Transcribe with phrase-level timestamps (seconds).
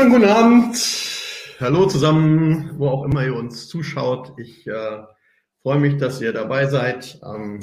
[0.00, 0.76] Wunderschönen guten Abend.
[1.60, 4.32] Hallo zusammen, wo auch immer ihr uns zuschaut.
[4.38, 5.02] Ich äh,
[5.60, 7.20] freue mich, dass ihr dabei seid.
[7.22, 7.60] Ähm,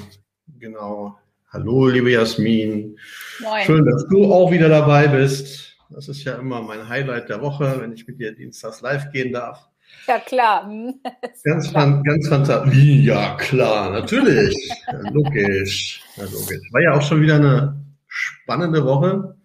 [0.59, 1.17] genau.
[1.49, 2.95] Hallo, liebe Jasmin.
[3.39, 3.63] Moin.
[3.65, 5.77] Schön, dass du auch wieder dabei bist.
[5.89, 9.33] Das ist ja immer mein Highlight der Woche, wenn ich mit dir dienstags live gehen
[9.33, 9.67] darf.
[10.07, 10.69] Ja, klar.
[11.43, 12.71] Ganz, fan ganz fantastisch.
[12.71, 13.03] Wie?
[13.03, 14.55] Ja, klar, natürlich.
[15.11, 16.03] logisch.
[16.17, 16.71] Ja, logisch.
[16.71, 19.35] War ja auch schon wieder eine spannende Woche.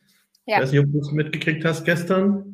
[0.45, 0.57] Ja.
[0.57, 2.52] Ich weiß nicht, ob du es mitgekriegt hast gestern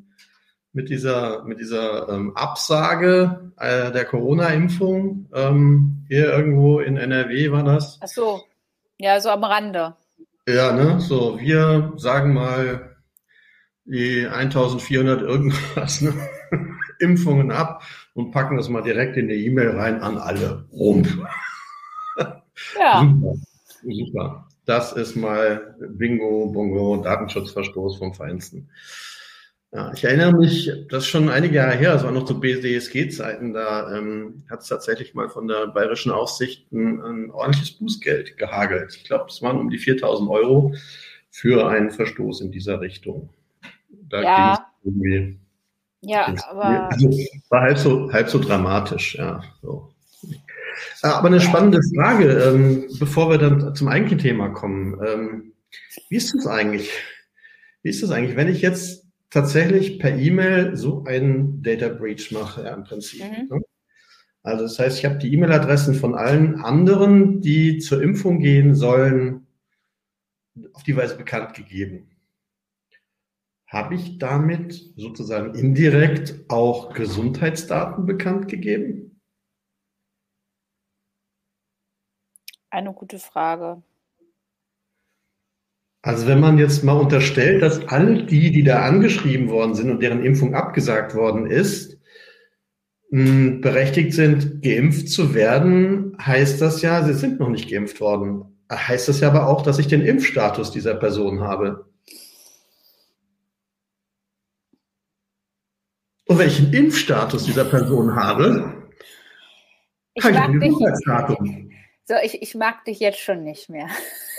[0.72, 5.28] mit dieser, mit dieser ähm, Absage äh, der Corona-Impfung.
[5.34, 7.98] Ähm, hier irgendwo in NRW war das.
[8.02, 8.42] Ach so,
[8.98, 9.96] ja, so am Rande.
[10.48, 12.96] Ja, ne, so, wir sagen mal
[13.84, 16.14] die 1400 irgendwas ne?
[17.00, 17.82] Impfungen ab
[18.14, 20.66] und packen das mal direkt in die E-Mail rein an alle.
[20.72, 21.16] Rumpf.
[22.78, 23.00] Ja.
[23.00, 23.34] Super.
[23.82, 24.48] Super.
[24.64, 28.68] Das ist mal Bingo, Bongo, Datenschutzverstoß vom Feinsten.
[29.70, 33.52] Ja, ich erinnere mich, das ist schon einige Jahre her, das war noch zu BDSG-Zeiten,
[33.52, 38.94] da ähm, hat es tatsächlich mal von der bayerischen Aufsicht ein, ein ordentliches Bußgeld gehagelt.
[38.96, 40.74] Ich glaube, es waren um die 4000 Euro
[41.30, 43.28] für einen Verstoß in dieser Richtung.
[43.90, 44.66] Da ja.
[44.84, 45.38] irgendwie.
[46.00, 46.90] Ja, aber.
[46.90, 47.10] Also,
[47.50, 49.42] war halb so, halb so dramatisch, ja.
[49.60, 49.92] So.
[51.02, 54.98] Äh, aber eine spannende Frage, ähm, bevor wir dann zum eigentlichen Thema kommen.
[55.06, 55.52] Ähm,
[56.08, 56.90] wie ist das eigentlich?
[57.82, 58.97] Wie ist das eigentlich, wenn ich jetzt
[59.30, 63.22] tatsächlich per E-Mail so einen Data Breach mache, ja, im Prinzip?
[63.22, 63.48] Mhm.
[63.48, 63.60] Ne?
[64.42, 69.46] Also das heißt, ich habe die E-Mail-Adressen von allen anderen, die zur Impfung gehen sollen,
[70.72, 72.10] auf die Weise bekannt gegeben.
[73.66, 79.20] Habe ich damit sozusagen indirekt auch Gesundheitsdaten bekannt gegeben?
[82.70, 83.82] Eine gute Frage.
[86.08, 90.02] Also wenn man jetzt mal unterstellt, dass all die, die da angeschrieben worden sind und
[90.02, 91.98] deren Impfung abgesagt worden ist,
[93.10, 98.58] berechtigt sind, geimpft zu werden, heißt das ja, sie sind noch nicht geimpft worden.
[98.72, 101.84] Heißt das ja aber auch, dass ich den Impfstatus dieser Person habe.
[106.24, 108.88] Und wenn ich den Impfstatus dieser Person habe,
[110.14, 111.67] ich habe ich ein Gesundheitsdatum.
[112.08, 113.86] So, ich, ich mag dich jetzt schon nicht mehr.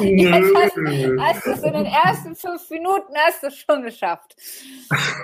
[0.00, 0.76] jetzt hast,
[1.18, 4.36] hast du es in den ersten fünf Minuten hast du schon geschafft.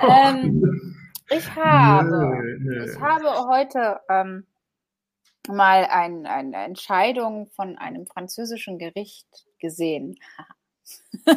[0.00, 0.96] Ähm,
[1.28, 2.42] ich habe,
[2.86, 4.46] ich habe heute ähm,
[5.46, 10.18] mal ein, eine Entscheidung von einem französischen Gericht gesehen.
[11.26, 11.34] äh,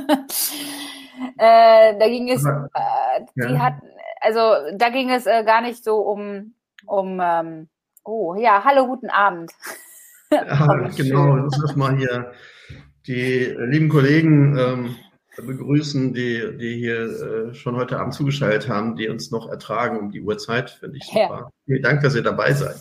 [1.99, 3.59] da ging es, äh, die ja.
[3.59, 3.73] hat,
[4.21, 6.53] also da ging es äh, gar nicht so um,
[6.85, 7.67] um ähm,
[8.11, 9.51] Oh ja, hallo, guten Abend.
[10.31, 12.31] Ja, genau, das ist mal hier
[13.07, 14.95] die lieben Kollegen ähm,
[15.41, 20.11] begrüßen, die, die hier äh, schon heute Abend zugeschaltet haben, die uns noch ertragen um
[20.11, 20.69] die Uhrzeit.
[20.69, 21.19] Finde ich super.
[21.19, 21.49] Ja.
[21.65, 22.77] Vielen Dank, dass ihr dabei seid.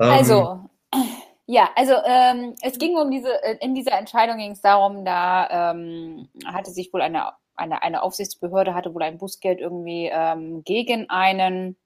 [0.00, 0.60] Ähm, also,
[1.46, 6.28] ja, also ähm, es ging um diese, in dieser Entscheidung ging es darum, da ähm,
[6.46, 11.76] hatte sich wohl eine, eine, eine Aufsichtsbehörde, hatte wohl ein Bußgeld irgendwie ähm, gegen einen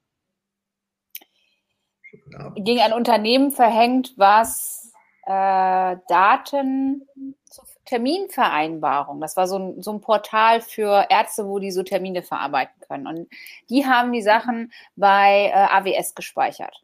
[2.55, 4.91] gegen ein Unternehmen verhängt, was
[5.25, 7.07] äh, Daten
[7.45, 12.21] zur Terminvereinbarung, das war so ein, so ein Portal für Ärzte, wo die so Termine
[12.23, 13.07] verarbeiten können.
[13.07, 13.29] Und
[13.69, 16.83] die haben die Sachen bei äh, AWS gespeichert,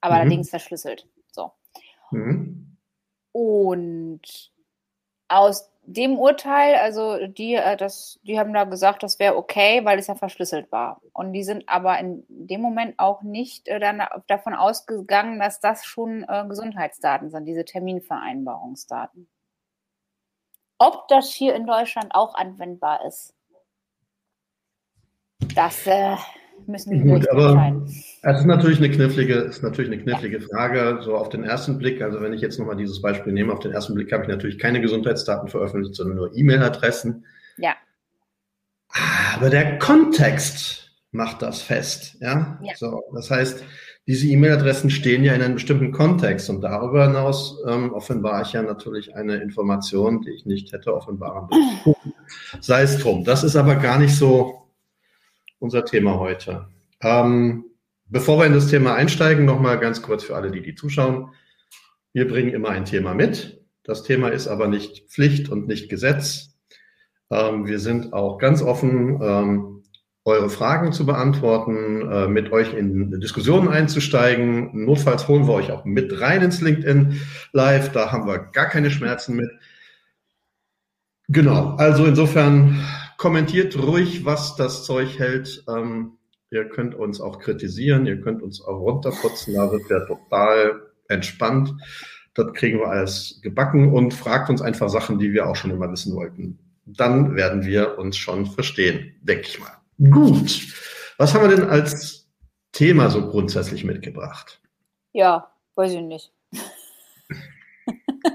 [0.00, 0.20] aber mhm.
[0.20, 1.06] allerdings verschlüsselt.
[1.30, 1.52] So.
[2.10, 2.76] Mhm.
[3.32, 4.52] Und
[5.28, 9.98] aus dem Urteil, also die, äh, das, die haben da gesagt, das wäre okay, weil
[9.98, 11.00] es ja verschlüsselt war.
[11.12, 15.84] Und die sind aber in dem Moment auch nicht äh, dann davon ausgegangen, dass das
[15.84, 19.28] schon äh, Gesundheitsdaten sind, diese Terminvereinbarungsdaten.
[20.78, 23.34] Ob das hier in Deutschland auch anwendbar ist,
[25.54, 26.16] das äh,
[26.72, 27.84] müssen die Gut, aber
[28.22, 30.46] es ist natürlich eine knifflige, ist natürlich eine knifflige ja.
[30.46, 32.02] Frage, so auf den ersten Blick.
[32.02, 34.58] Also wenn ich jetzt nochmal dieses Beispiel nehme, auf den ersten Blick habe ich natürlich
[34.58, 37.24] keine Gesundheitsdaten veröffentlicht, sondern nur E-Mail-Adressen.
[37.58, 37.74] Ja.
[39.34, 42.16] Aber der Kontext macht das fest.
[42.20, 42.58] Ja.
[42.62, 42.72] ja.
[42.76, 43.62] So, das heißt,
[44.06, 48.62] diese E-Mail-Adressen stehen ja in einem bestimmten Kontext und darüber hinaus ähm, offenbare ich ja
[48.62, 52.12] natürlich eine Information, die ich nicht hätte offenbaren dürfen.
[52.60, 53.24] Sei es drum.
[53.24, 54.61] Das ist aber gar nicht so
[55.62, 56.66] unser Thema heute.
[57.00, 57.64] Ähm,
[58.06, 61.30] bevor wir in das Thema einsteigen, nochmal ganz kurz für alle, die die zuschauen.
[62.12, 63.64] Wir bringen immer ein Thema mit.
[63.84, 66.58] Das Thema ist aber nicht Pflicht und nicht Gesetz.
[67.30, 69.82] Ähm, wir sind auch ganz offen, ähm,
[70.24, 74.84] eure Fragen zu beantworten, äh, mit euch in Diskussionen einzusteigen.
[74.84, 77.20] Notfalls holen wir euch auch mit rein ins LinkedIn
[77.52, 77.92] Live.
[77.92, 79.50] Da haben wir gar keine Schmerzen mit.
[81.28, 81.76] Genau.
[81.76, 82.84] Also insofern
[83.22, 85.62] kommentiert ruhig, was das Zeug hält.
[85.68, 86.18] Ähm,
[86.50, 91.72] ihr könnt uns auch kritisieren, ihr könnt uns auch runterputzen, da wird wir total entspannt.
[92.34, 95.88] Das kriegen wir alles gebacken und fragt uns einfach Sachen, die wir auch schon immer
[95.92, 96.58] wissen wollten.
[96.84, 99.78] Dann werden wir uns schon verstehen, denke ich mal.
[100.10, 100.60] Gut.
[101.16, 102.28] Was haben wir denn als
[102.72, 104.60] Thema so grundsätzlich mitgebracht?
[105.12, 106.32] Ja, weiß ich nicht.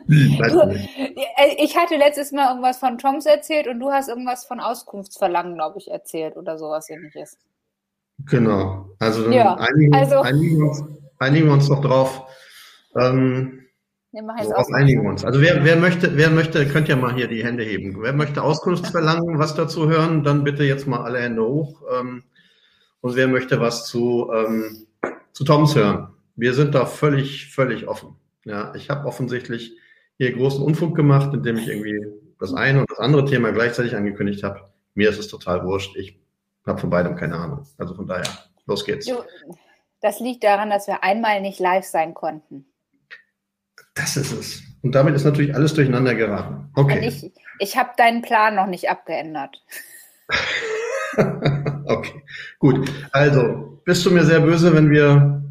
[0.08, 4.60] du, äh, ich hatte letztes Mal irgendwas von Toms erzählt und du hast irgendwas von
[4.60, 7.38] Auskunftsverlangen, glaube ich, erzählt oder sowas ähnliches.
[8.26, 8.90] Genau.
[9.00, 10.84] Also dann ja, einigen, also, einigen, wir uns,
[11.20, 12.24] einigen wir uns doch drauf.
[12.96, 13.64] Ähm,
[14.12, 15.24] Worauf einigen wir uns.
[15.24, 18.02] Also wer, wer möchte, wer möchte, könnt ja mal hier die Hände heben.
[18.02, 21.84] Wer möchte Auskunftsverlangen, was dazu hören, dann bitte jetzt mal alle Hände hoch.
[22.00, 22.24] Ähm,
[23.02, 24.88] und wer möchte was zu, ähm,
[25.34, 26.10] zu Toms hören?
[26.36, 28.16] Wir sind da völlig, völlig offen.
[28.48, 29.78] Ja, ich habe offensichtlich
[30.18, 32.00] hier großen Unfug gemacht, indem ich irgendwie
[32.40, 34.70] das eine und das andere Thema gleichzeitig angekündigt habe.
[34.94, 35.96] Mir ist es total wurscht.
[35.98, 36.20] Ich
[36.66, 37.66] habe von beidem keine Ahnung.
[37.78, 38.28] Also von daher,
[38.66, 39.12] los geht's.
[40.02, 42.66] Das liegt daran, dass wir einmal nicht live sein konnten.
[43.96, 44.62] Das ist es.
[44.84, 46.70] Und damit ist natürlich alles durcheinander geraten.
[46.76, 47.00] Okay.
[47.00, 49.62] Und ich, ich habe deinen Plan noch nicht abgeändert.
[51.86, 52.24] okay,
[52.60, 52.90] gut.
[53.12, 55.44] Also, bist du mir sehr böse, wenn wir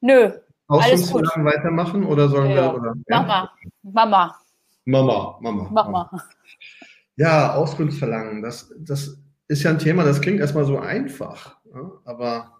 [0.00, 0.32] Nö,
[0.76, 2.56] Ausführungsfragen weitermachen oder sollen ja.
[2.56, 2.74] wir?
[2.74, 3.20] Oder, ja?
[3.22, 3.50] Mama,
[3.82, 4.36] Mama.
[4.84, 5.70] Mama, Mama.
[5.70, 6.10] Mama.
[7.16, 9.18] Ja, Auskunftsverlangen, das, das
[9.48, 11.56] ist ja ein Thema, das klingt erstmal so einfach,
[12.04, 12.58] aber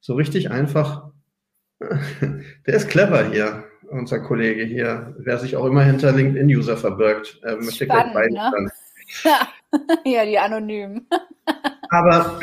[0.00, 1.10] so richtig einfach,
[1.80, 7.40] der ist clever hier unser Kollege hier, wer sich auch immer hinter LinkedIn-User verbirgt.
[7.42, 8.70] Er möchte Spannend, gleich ne?
[10.04, 11.06] ja, die Anonymen.
[11.90, 12.40] Aber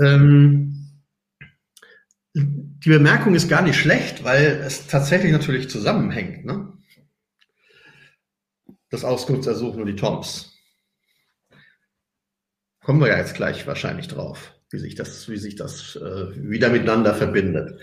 [0.00, 0.73] ähm,
[2.34, 6.44] die Bemerkung ist gar nicht schlecht, weil es tatsächlich natürlich zusammenhängt.
[6.44, 6.72] Ne?
[8.90, 10.52] Das Auskunftsersuchen und die Toms.
[12.82, 16.68] Kommen wir ja jetzt gleich wahrscheinlich drauf, wie sich das, wie sich das äh, wieder
[16.68, 17.80] miteinander verbindet.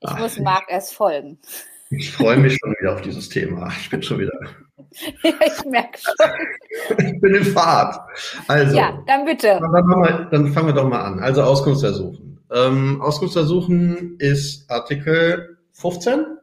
[0.00, 1.38] Ich Ach, muss Marc erst folgen.
[1.90, 3.68] Ich freue mich schon wieder auf dieses Thema.
[3.80, 4.32] Ich bin schon wieder.
[5.22, 6.98] ja, ich merke schon.
[6.98, 7.96] ich bin in Fahrt.
[8.48, 8.76] Also.
[8.76, 9.60] Ja, dann bitte.
[9.60, 11.20] Dann, wir, dann fangen wir doch mal an.
[11.20, 12.25] Also Auskunftsersuchen.
[12.50, 16.38] Ähm, Auskunftsersuchen ist Artikel 15.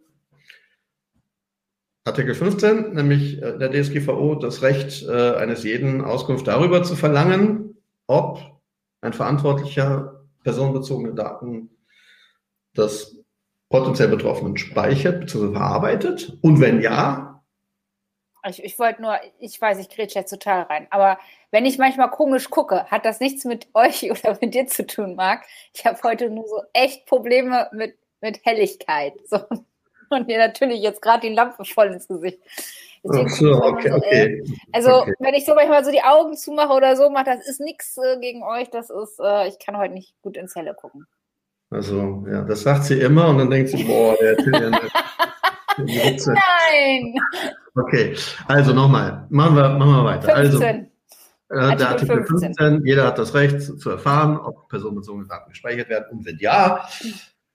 [2.06, 7.78] Artikel 15, nämlich äh, der DSGVO, das Recht äh, eines jeden Auskunft darüber zu verlangen,
[8.08, 8.42] ob
[9.02, 11.70] ein Verantwortlicher personenbezogene Daten
[12.76, 13.24] des
[13.70, 15.54] potenziell Betroffenen speichert bzw.
[15.54, 16.38] verarbeitet?
[16.42, 17.42] Und wenn ja?
[18.50, 21.18] Ich, ich wollte nur, ich weiß, ich grätsche jetzt total rein, aber
[21.54, 25.16] wenn ich manchmal komisch gucke, hat das nichts mit euch oder mit dir zu tun,
[25.16, 25.44] Marc.
[25.74, 29.14] Ich habe heute nur so echt Probleme mit, mit Helligkeit.
[29.30, 29.40] So.
[30.10, 32.40] Und mir natürlich jetzt gerade die Lampe voll ins Gesicht.
[33.04, 34.44] Deswegen Ach so, okay, so, okay.
[34.72, 35.14] Also, okay.
[35.20, 38.20] wenn ich so manchmal so die Augen zumache oder so mache, das ist nichts äh,
[38.20, 38.70] gegen euch.
[38.70, 41.06] Das ist, äh, ich kann heute nicht gut ins Helle gucken.
[41.70, 46.28] Also, ja, das sagt sie immer und dann denkt sie, boah, der nicht.
[46.28, 47.16] Nein!
[47.76, 48.16] Okay,
[48.48, 50.36] also nochmal, machen wir, machen wir weiter.
[50.36, 50.64] 15.
[50.64, 50.93] Also,
[51.54, 52.56] äh, der Artikel 15.
[52.56, 56.88] 15, jeder hat das Recht zu erfahren, ob personenbezogene Daten gespeichert werden und wenn ja,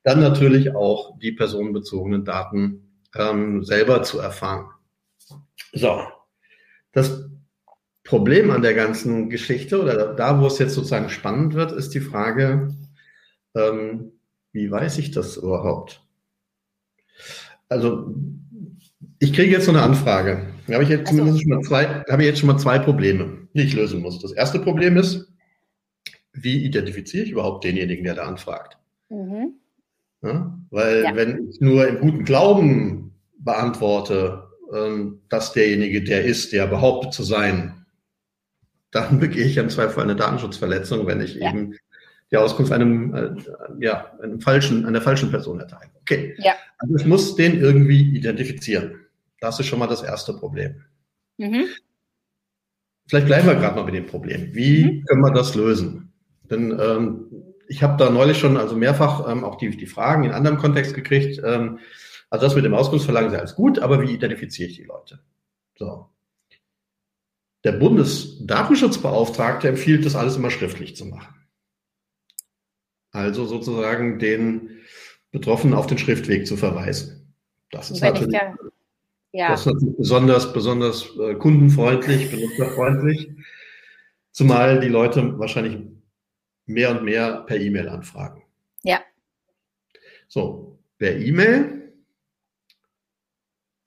[0.02, 4.66] dann natürlich auch die personenbezogenen Daten ähm, selber zu erfahren.
[5.72, 6.00] So,
[6.92, 7.28] das
[8.04, 12.00] Problem an der ganzen Geschichte oder da, wo es jetzt sozusagen spannend wird, ist die
[12.00, 12.74] Frage,
[13.54, 14.12] ähm,
[14.52, 16.02] wie weiß ich das überhaupt?
[17.68, 18.14] Also,
[19.18, 20.46] ich kriege jetzt so eine Anfrage.
[20.68, 21.18] Da habe ich jetzt also.
[21.18, 24.20] zumindest schon mal zwei, habe ich jetzt schon mal zwei Probleme, die ich lösen muss.
[24.20, 25.26] Das erste Problem ist,
[26.32, 28.76] wie identifiziere ich überhaupt denjenigen, der da anfragt?
[29.08, 29.54] Mhm.
[30.22, 31.16] Ja, weil ja.
[31.16, 34.44] wenn ich nur im guten Glauben beantworte,
[34.74, 37.86] ähm, dass derjenige der ist, der behauptet zu sein,
[38.90, 41.50] dann begehe ich im Zweifel eine Datenschutzverletzung, wenn ich ja.
[41.50, 41.76] eben
[42.30, 43.30] die Auskunft einem, äh,
[43.80, 45.90] ja, einem falschen, einer falschen Person erteilen.
[46.02, 46.34] Okay.
[46.38, 46.52] Ja.
[46.76, 49.00] Also ich muss den irgendwie identifizieren.
[49.40, 50.84] Das ist schon mal das erste Problem.
[51.36, 51.68] Mhm.
[53.06, 54.54] Vielleicht bleiben wir gerade mal mit dem Problem.
[54.54, 55.04] Wie mhm.
[55.04, 56.12] können wir das lösen?
[56.50, 60.32] Denn ähm, ich habe da neulich schon also mehrfach ähm, auch die, die Fragen in
[60.32, 61.40] anderem Kontext gekriegt.
[61.44, 61.78] Ähm,
[62.30, 65.20] also das mit dem Auskunftsverlangen ist alles gut, aber wie identifiziere ich die Leute?
[65.78, 66.10] So.
[67.64, 71.34] Der Bundesdatenschutzbeauftragte empfiehlt, das alles immer schriftlich zu machen.
[73.10, 74.80] Also sozusagen den
[75.30, 77.34] Betroffenen auf den Schriftweg zu verweisen.
[77.70, 78.54] Das ist natürlich, da,
[79.32, 79.50] ja.
[79.50, 83.30] das ist natürlich besonders, besonders äh, kundenfreundlich, benutzerfreundlich,
[84.32, 85.86] zumal die Leute wahrscheinlich
[86.66, 88.42] mehr und mehr per E-Mail anfragen.
[88.82, 89.00] Ja.
[90.28, 91.92] So, per E-Mail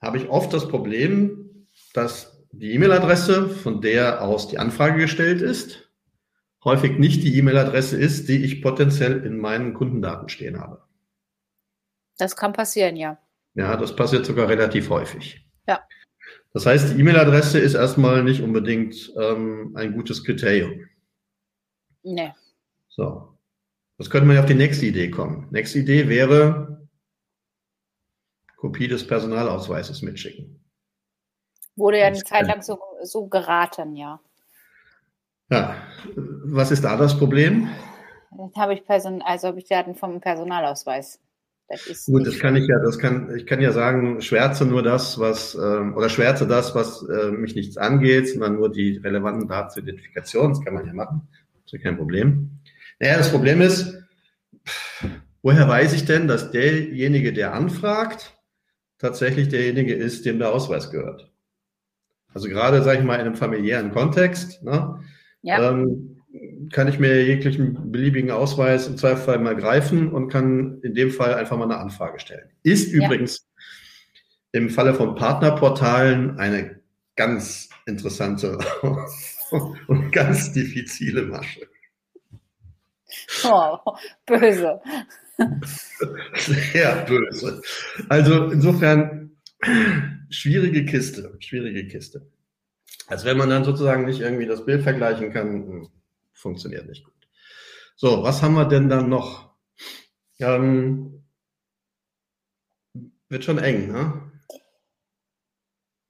[0.02, 5.90] habe ich oft das Problem, dass die E-Mail-Adresse, von der aus die Anfrage gestellt ist,
[6.64, 10.84] häufig nicht die E-Mail-Adresse ist, die ich potenziell in meinen Kundendaten stehen habe.
[12.18, 13.18] Das kann passieren, ja.
[13.54, 15.46] Ja, das passiert sogar relativ häufig.
[15.68, 15.86] Ja.
[16.54, 20.88] Das heißt, die E-Mail-Adresse ist erstmal nicht unbedingt ähm, ein gutes Kriterium.
[22.04, 22.34] Nee.
[22.90, 23.38] So.
[23.98, 25.48] Das könnte man ja auf die nächste Idee kommen.
[25.52, 26.88] Nächste Idee wäre
[28.58, 30.64] Kopie des Personalausweises mitschicken.
[31.76, 34.20] Wurde ja eine Zeit lang so, so geraten, ja.
[35.50, 35.76] Ja,
[36.16, 37.70] was ist da das Problem?
[38.38, 41.20] Jetzt habe ich Person, also habe ich Daten vom Personalausweis.
[41.72, 45.20] Das Gut, das kann ich ja, das kann, ich kann ja sagen, schwärze nur das,
[45.20, 49.70] was, ähm, oder schwärze das, was äh, mich nichts angeht, sondern nur die relevanten Daten
[49.70, 50.50] zur Identifikation.
[50.50, 51.28] Das kann man ja machen.
[51.54, 52.60] Das ist ja kein Problem.
[53.00, 53.98] Naja, das Problem ist,
[55.42, 58.38] woher weiß ich denn, dass derjenige, der anfragt,
[59.00, 61.32] tatsächlich derjenige ist, dem der Ausweis gehört?
[62.34, 65.00] Also gerade, sage ich mal, in einem familiären Kontext, ne,
[65.42, 65.72] ja.
[65.72, 66.11] ähm,
[66.72, 71.34] kann ich mir jeglichen beliebigen Ausweis im Zweifelsfall mal greifen und kann in dem Fall
[71.34, 72.50] einfach mal eine Anfrage stellen.
[72.64, 73.04] Ist ja.
[73.04, 73.48] übrigens
[74.52, 76.82] im Falle von Partnerportalen eine
[77.16, 78.58] ganz interessante
[79.88, 81.68] und ganz diffizile Masche.
[83.44, 83.78] Oh,
[84.26, 84.80] böse.
[86.36, 87.62] Sehr böse.
[88.10, 89.38] Also insofern
[90.30, 92.28] schwierige Kiste, schwierige Kiste.
[93.08, 95.90] Also wenn man dann sozusagen nicht irgendwie das Bild vergleichen kann, hm,
[96.42, 97.14] funktioniert nicht gut.
[97.96, 99.56] So, was haben wir denn dann noch?
[100.40, 101.24] Ähm,
[103.30, 104.32] wird schon eng, ne?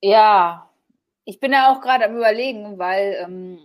[0.01, 0.71] Ja,
[1.25, 3.59] ich bin ja auch gerade am Überlegen, weil ähm,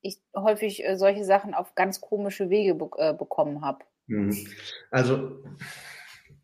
[0.00, 3.84] ich häufig äh, solche Sachen auf ganz komische Wege be äh, bekommen habe.
[4.06, 4.46] Mhm.
[4.90, 5.42] Also,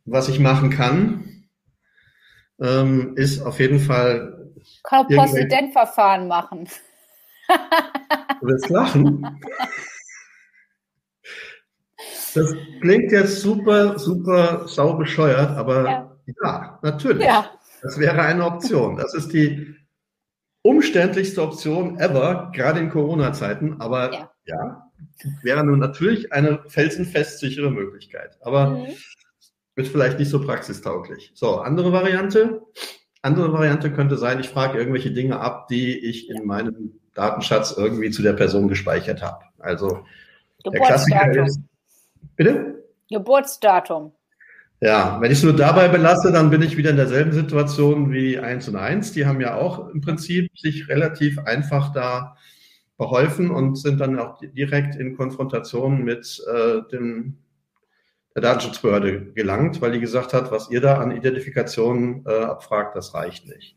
[0.04, 1.48] was ich machen kann,
[2.60, 4.52] ähm, ist auf jeden Fall.
[4.82, 6.68] Kann auch Postident-Verfahren machen.
[7.48, 9.40] Du willst lachen?
[12.34, 17.24] Das klingt jetzt super, super sau bescheuert, aber ja, ja natürlich.
[17.24, 17.50] Ja.
[17.82, 18.96] Das wäre eine Option.
[18.96, 19.74] Das ist die
[20.62, 23.80] umständlichste Option ever, gerade in Corona-Zeiten.
[23.80, 24.30] Aber ja.
[24.44, 24.90] ja,
[25.42, 28.38] wäre nun natürlich eine felsenfest sichere Möglichkeit.
[28.42, 28.86] Aber mhm.
[29.74, 31.32] wird vielleicht nicht so praxistauglich.
[31.34, 32.62] So, andere Variante.
[33.22, 38.10] Andere Variante könnte sein, ich frage irgendwelche Dinge ab, die ich in meinem Datenschatz irgendwie
[38.10, 39.44] zu der Person gespeichert habe.
[39.58, 40.04] Also
[40.64, 41.60] der Klassiker ist.
[42.36, 42.84] Bitte?
[43.10, 44.12] Geburtsdatum.
[44.80, 48.38] Ja, wenn ich es nur dabei belasse, dann bin ich wieder in derselben Situation wie
[48.38, 49.12] 1 und 1.
[49.12, 52.36] Die haben ja auch im Prinzip sich relativ einfach da
[52.96, 57.38] beholfen und sind dann auch direkt in Konfrontation mit äh, dem,
[58.36, 63.14] der Datenschutzbehörde gelangt, weil die gesagt hat, was ihr da an Identifikation äh, abfragt, das
[63.14, 63.76] reicht nicht.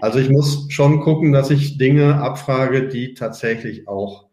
[0.00, 4.28] Also ich muss schon gucken, dass ich Dinge abfrage, die tatsächlich auch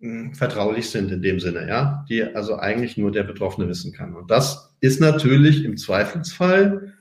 [0.00, 4.14] hm, vertraulich sind in dem Sinne, ja, die also eigentlich nur der Betroffene wissen kann.
[4.14, 6.92] Und das ist natürlich im Zweifelsfall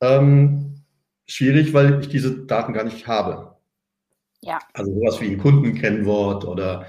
[0.00, 0.82] ähm,
[1.26, 3.56] schwierig, weil ich diese Daten gar nicht habe.
[4.40, 4.58] Ja.
[4.72, 6.86] Also sowas wie ein Kundenkennwort oder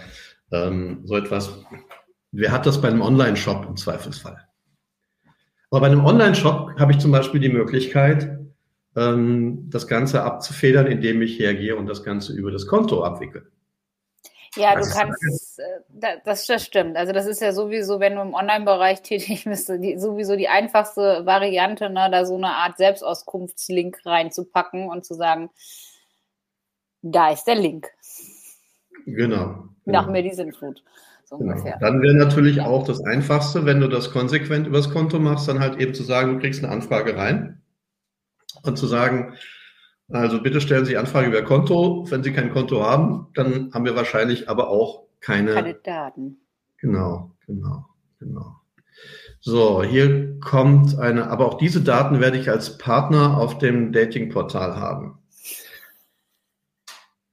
[0.52, 1.64] ähm, so etwas.
[2.32, 4.48] Wer hat das bei einem Online-Shop im Zweifelsfall?
[5.70, 8.43] Aber bei einem Online-Shop habe ich zum Beispiel die Möglichkeit,
[8.96, 13.44] ähm, das Ganze abzufedern, indem ich hergehe und das Ganze über das Konto abwickle.
[14.56, 16.96] Ja, du kannst, äh, das, das stimmt.
[16.96, 21.26] Also das ist ja sowieso, wenn du im Online-Bereich tätig bist, die, sowieso die einfachste
[21.26, 25.50] Variante, ne, da so eine Art Selbstauskunftslink reinzupacken und zu sagen,
[27.02, 27.90] da ist der Link.
[29.06, 29.70] Genau.
[29.86, 30.12] Nach genau.
[30.12, 30.84] mir die Sinnflut.
[31.26, 31.56] So genau.
[31.80, 32.68] Dann wäre natürlich ja.
[32.68, 36.36] auch das Einfachste, wenn du das konsequent übers Konto machst, dann halt eben zu sagen,
[36.36, 37.62] du kriegst eine Anfrage rein
[38.63, 39.36] und zu sagen,
[40.10, 42.05] also bitte stellen Sie Anfrage über Konto.
[42.10, 46.38] Wenn Sie kein Konto haben, dann haben wir wahrscheinlich aber auch keine, keine Daten.
[46.77, 47.86] Genau, genau,
[48.20, 48.55] genau.
[49.39, 54.75] So, hier kommt eine, aber auch diese Daten werde ich als Partner auf dem Datingportal
[54.77, 55.20] haben.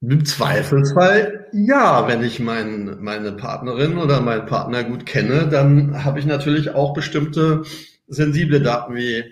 [0.01, 6.19] Im Zweifelsfall ja, wenn ich mein, meine Partnerin oder meinen Partner gut kenne, dann habe
[6.19, 7.63] ich natürlich auch bestimmte
[8.07, 9.25] sensible Daten wie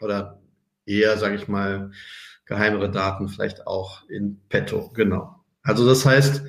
[0.00, 0.37] oder
[0.88, 1.90] eher, sage ich mal,
[2.46, 4.90] geheimere Daten vielleicht auch in petto.
[4.94, 5.36] Genau.
[5.62, 6.42] Also das heißt,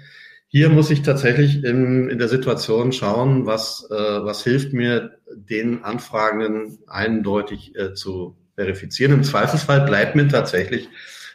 [0.47, 5.83] hier muss ich tatsächlich in, in der Situation schauen, was, äh, was hilft mir, den
[5.83, 9.13] Anfragenden eindeutig äh, zu verifizieren.
[9.13, 10.89] Im Zweifelsfall bleibt mir tatsächlich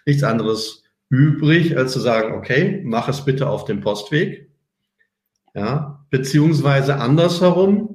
[0.04, 4.50] nichts anderes übrig, als zu sagen, okay, mach es bitte auf dem Postweg.
[5.54, 7.94] Ja, beziehungsweise andersherum,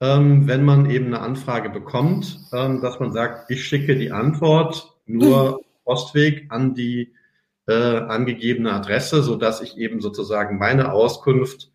[0.00, 5.60] wenn man eben eine Anfrage bekommt, ähm, dass man sagt, ich schicke die Antwort nur
[5.84, 7.14] Postweg an die
[7.66, 11.70] äh, angegebene Adresse, so dass ich eben sozusagen meine Auskunft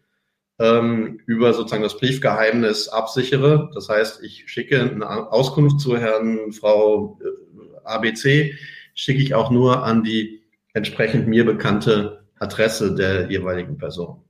[0.60, 3.70] ähm, über sozusagen das Briefgeheimnis absichere.
[3.74, 8.56] Das heißt, ich schicke eine Auskunft zu Herrn Frau äh, ABC,
[8.94, 14.24] schicke ich auch nur an die entsprechend mir bekannte Adresse der jeweiligen Person.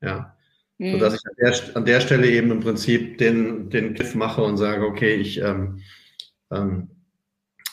[0.00, 0.35] Ja.
[0.78, 0.92] Mhm.
[0.92, 4.56] Sodass ich an der, an der Stelle eben im Prinzip den, den Griff mache und
[4.58, 5.80] sage, okay, ich, ähm,
[6.50, 6.88] ähm,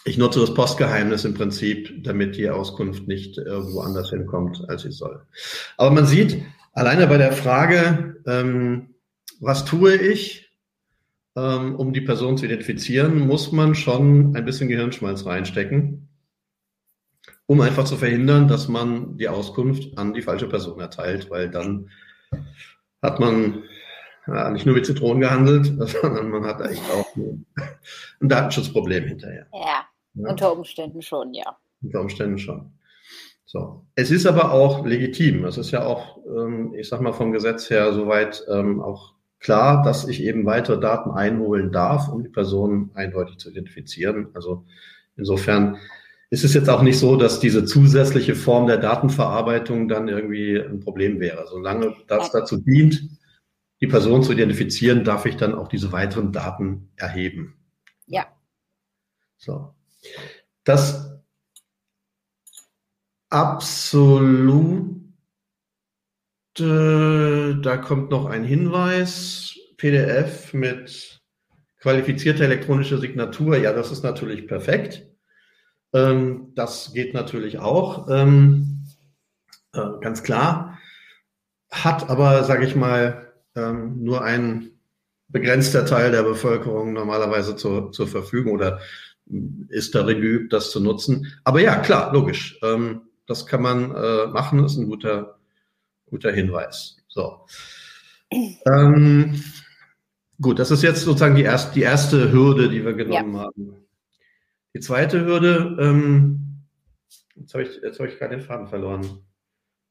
[0.06, 4.92] ich nutze das Postgeheimnis im Prinzip, damit die Auskunft nicht irgendwo anders hinkommt, als sie
[4.92, 5.22] soll.
[5.78, 6.42] Aber man sieht,
[6.74, 8.96] alleine bei der Frage, ähm,
[9.40, 10.52] was tue ich,
[11.36, 16.08] ähm, um die Person zu identifizieren, muss man schon ein bisschen Gehirnschmalz reinstecken,
[17.48, 21.90] um einfach zu verhindern, dass man die Auskunft an die falsche Person erteilt, weil dann
[23.04, 23.64] hat man
[24.26, 25.66] ja, nicht nur mit Zitronen gehandelt,
[26.02, 27.46] sondern man hat echt auch ein
[28.22, 29.48] Datenschutzproblem hinterher.
[29.54, 31.58] Ja, ja, unter Umständen schon, ja.
[31.82, 32.72] Unter Umständen schon.
[33.46, 33.86] So.
[33.96, 35.46] Es ist aber auch legitim.
[35.46, 39.84] Es ist ja auch, ähm, ich sag mal, vom Gesetz her soweit ähm, auch klar,
[39.84, 44.30] dass ich eben weitere Daten einholen darf, um die Person eindeutig zu identifizieren.
[44.34, 44.66] Also
[45.18, 45.78] insofern
[46.34, 50.80] ist es jetzt auch nicht so, dass diese zusätzliche Form der Datenverarbeitung dann irgendwie ein
[50.80, 51.46] Problem wäre.
[51.48, 53.08] Solange das dazu dient,
[53.82, 57.56] die Person zu identifizieren, darf ich dann auch diese weiteren Daten erheben.
[58.08, 58.26] Ja.
[59.38, 59.76] So.
[60.64, 61.22] Das
[63.30, 65.04] absolute,
[67.62, 71.22] da kommt noch ein Hinweis, PDF mit
[71.80, 73.56] qualifizierter elektronischer Signatur.
[73.58, 75.13] Ja, das ist natürlich perfekt.
[75.94, 78.86] Ähm, das geht natürlich auch, ähm,
[79.74, 80.80] äh, ganz klar.
[81.72, 84.72] Hat aber, sage ich mal, ähm, nur ein
[85.28, 88.80] begrenzter Teil der Bevölkerung normalerweise zur, zur Verfügung oder
[89.70, 91.34] ist darin geübt, das zu nutzen.
[91.44, 92.60] Aber ja, klar, logisch.
[92.62, 95.40] Ähm, das kann man äh, machen, ist ein guter,
[96.06, 96.98] guter Hinweis.
[97.08, 97.46] So.
[98.32, 99.42] Ähm,
[100.42, 103.42] gut, das ist jetzt sozusagen die, erst, die erste Hürde, die wir genommen ja.
[103.42, 103.86] haben.
[104.74, 106.66] Die zweite Hürde, ähm,
[107.36, 109.24] jetzt habe ich, jetzt hab ich gerade den Faden verloren.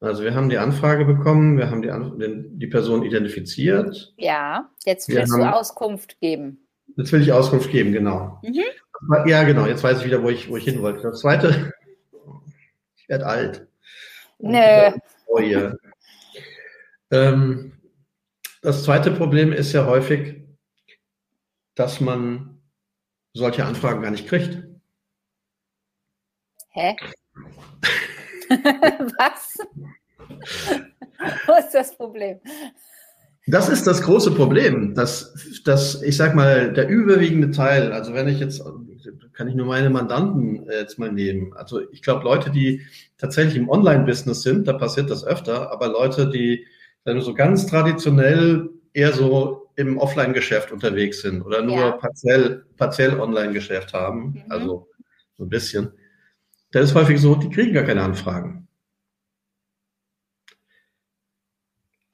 [0.00, 4.12] Also wir haben die Anfrage bekommen, wir haben die, die Person identifiziert.
[4.16, 6.66] Ja, jetzt willst wir du Auskunft geben.
[6.96, 8.40] Jetzt will ich Auskunft geben, genau.
[8.42, 8.64] Mhm.
[9.26, 11.02] Ja, genau, jetzt weiß ich wieder, wo ich, wo ich hin wollte.
[11.02, 11.72] Das zweite,
[12.96, 13.68] ich werde alt.
[14.40, 14.90] Nö.
[15.26, 15.40] Oh,
[17.12, 17.72] ähm,
[18.60, 20.42] das zweite Problem ist ja häufig,
[21.74, 22.60] dass man
[23.34, 24.61] solche Anfragen gar nicht kriegt.
[26.72, 26.96] Hä?
[29.18, 29.58] Was?
[31.46, 32.40] Wo ist das Problem?
[33.46, 38.28] Das ist das große Problem, dass, dass ich sag mal, der überwiegende Teil, also wenn
[38.28, 38.62] ich jetzt,
[39.32, 41.52] kann ich nur meine Mandanten jetzt mal nehmen.
[41.54, 42.82] Also ich glaube, Leute, die
[43.18, 46.66] tatsächlich im Online-Business sind, da passiert das öfter, aber Leute, die
[47.04, 51.92] so ganz traditionell eher so im Offline-Geschäft unterwegs sind oder nur ja.
[51.92, 54.44] partiell, partiell Online-Geschäft haben, mhm.
[54.50, 54.88] also
[55.36, 55.92] so ein bisschen,
[56.72, 58.66] da ist häufig so, die kriegen gar keine Anfragen.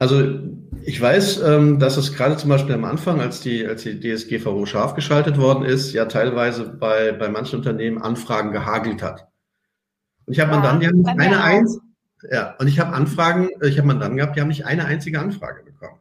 [0.00, 0.22] Also
[0.84, 4.64] ich weiß, ähm, dass es gerade zum Beispiel am Anfang, als die, als die DSGVO
[4.66, 9.28] scharf geschaltet worden ist, ja teilweise bei, bei manchen Unternehmen Anfragen gehagelt hat.
[10.26, 11.82] Und ich habe ja, dann, die haben nicht eine einzige,
[12.30, 15.62] ja, und ich habe Anfragen, ich habe Mandanten gehabt, die haben nicht eine einzige Anfrage
[15.62, 15.98] bekommen.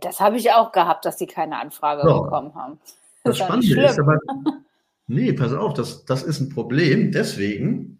[0.00, 2.22] Das habe ich auch gehabt, dass sie keine Anfrage so.
[2.22, 2.78] bekommen haben.
[3.22, 4.18] Das, das Spannende ist aber,
[5.06, 7.98] nee, pass auf, das, das ist ein Problem deswegen,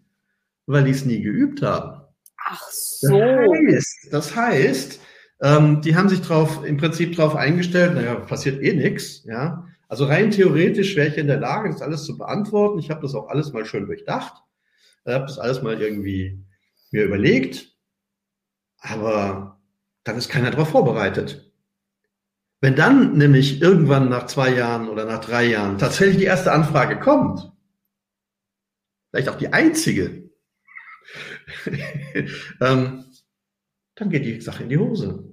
[0.65, 2.01] weil die es nie geübt haben.
[2.45, 3.19] Ach so.
[3.19, 4.99] Das heißt, das heißt
[5.41, 9.67] ähm, die haben sich drauf, im Prinzip darauf eingestellt, naja, passiert eh nichts, ja.
[9.87, 12.79] Also rein theoretisch wäre ich in der Lage, das alles zu beantworten.
[12.79, 14.43] Ich habe das auch alles mal schön durchdacht.
[15.05, 16.43] Ich habe das alles mal irgendwie
[16.91, 17.73] mir überlegt.
[18.79, 19.61] Aber
[20.03, 21.53] dann ist keiner darauf vorbereitet.
[22.59, 26.99] Wenn dann nämlich irgendwann nach zwei Jahren oder nach drei Jahren tatsächlich die erste Anfrage
[26.99, 27.51] kommt,
[29.09, 30.31] vielleicht auch die einzige,
[32.61, 33.05] ähm,
[33.95, 35.31] dann geht die Sache in die Hose.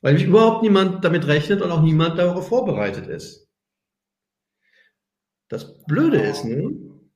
[0.00, 3.48] Weil nämlich überhaupt niemand damit rechnet und auch niemand darauf vorbereitet ist.
[5.48, 7.10] Das Blöde ist nun,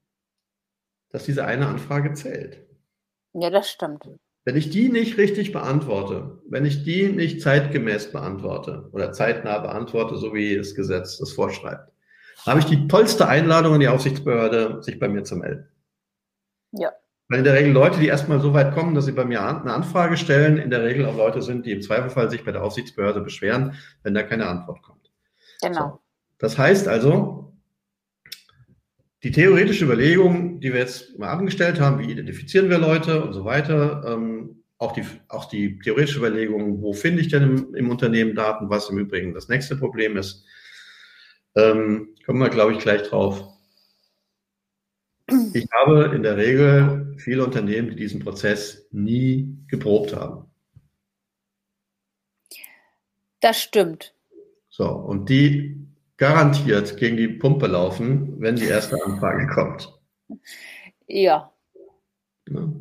[1.11, 2.66] dass diese eine Anfrage zählt.
[3.33, 4.09] Ja, das stimmt.
[4.49, 10.17] Wenn ich die nicht richtig beantworte, wenn ich die nicht zeitgemäß beantworte oder zeitnah beantworte,
[10.17, 11.93] so wie das Gesetz das vorschreibt,
[12.47, 15.69] habe ich die tollste Einladung an die Aufsichtsbehörde, sich bei mir zu melden.
[16.73, 16.93] Ja.
[17.29, 19.71] Weil in der Regel Leute, die erstmal so weit kommen, dass sie bei mir eine
[19.71, 23.21] Anfrage stellen, in der Regel auch Leute sind, die im Zweifelfall sich bei der Aufsichtsbehörde
[23.21, 25.11] beschweren, wenn da keine Antwort kommt.
[25.61, 25.91] Genau.
[25.91, 26.01] So.
[26.39, 27.48] Das heißt also,
[29.22, 33.44] die theoretische Überlegung, die wir jetzt mal angestellt haben, wie identifizieren wir Leute und so
[33.44, 38.37] weiter, ähm, auch, die, auch die theoretische Überlegung, wo finde ich denn im, im, Unternehmen
[38.37, 40.44] Daten, was im Übrigen das nächste Problem ist,
[41.57, 43.42] ähm, kommen wir, glaube ich, gleich drauf.
[45.52, 50.44] Ich habe in der Regel viele Unternehmen, die diesen Prozess nie geprobt haben.
[53.40, 54.14] Das stimmt.
[54.70, 55.88] So, und die
[56.18, 59.98] garantiert gegen die Pumpe laufen, wenn die erste Anfrage kommt.
[61.07, 61.52] Ja.
[62.50, 62.72] ja.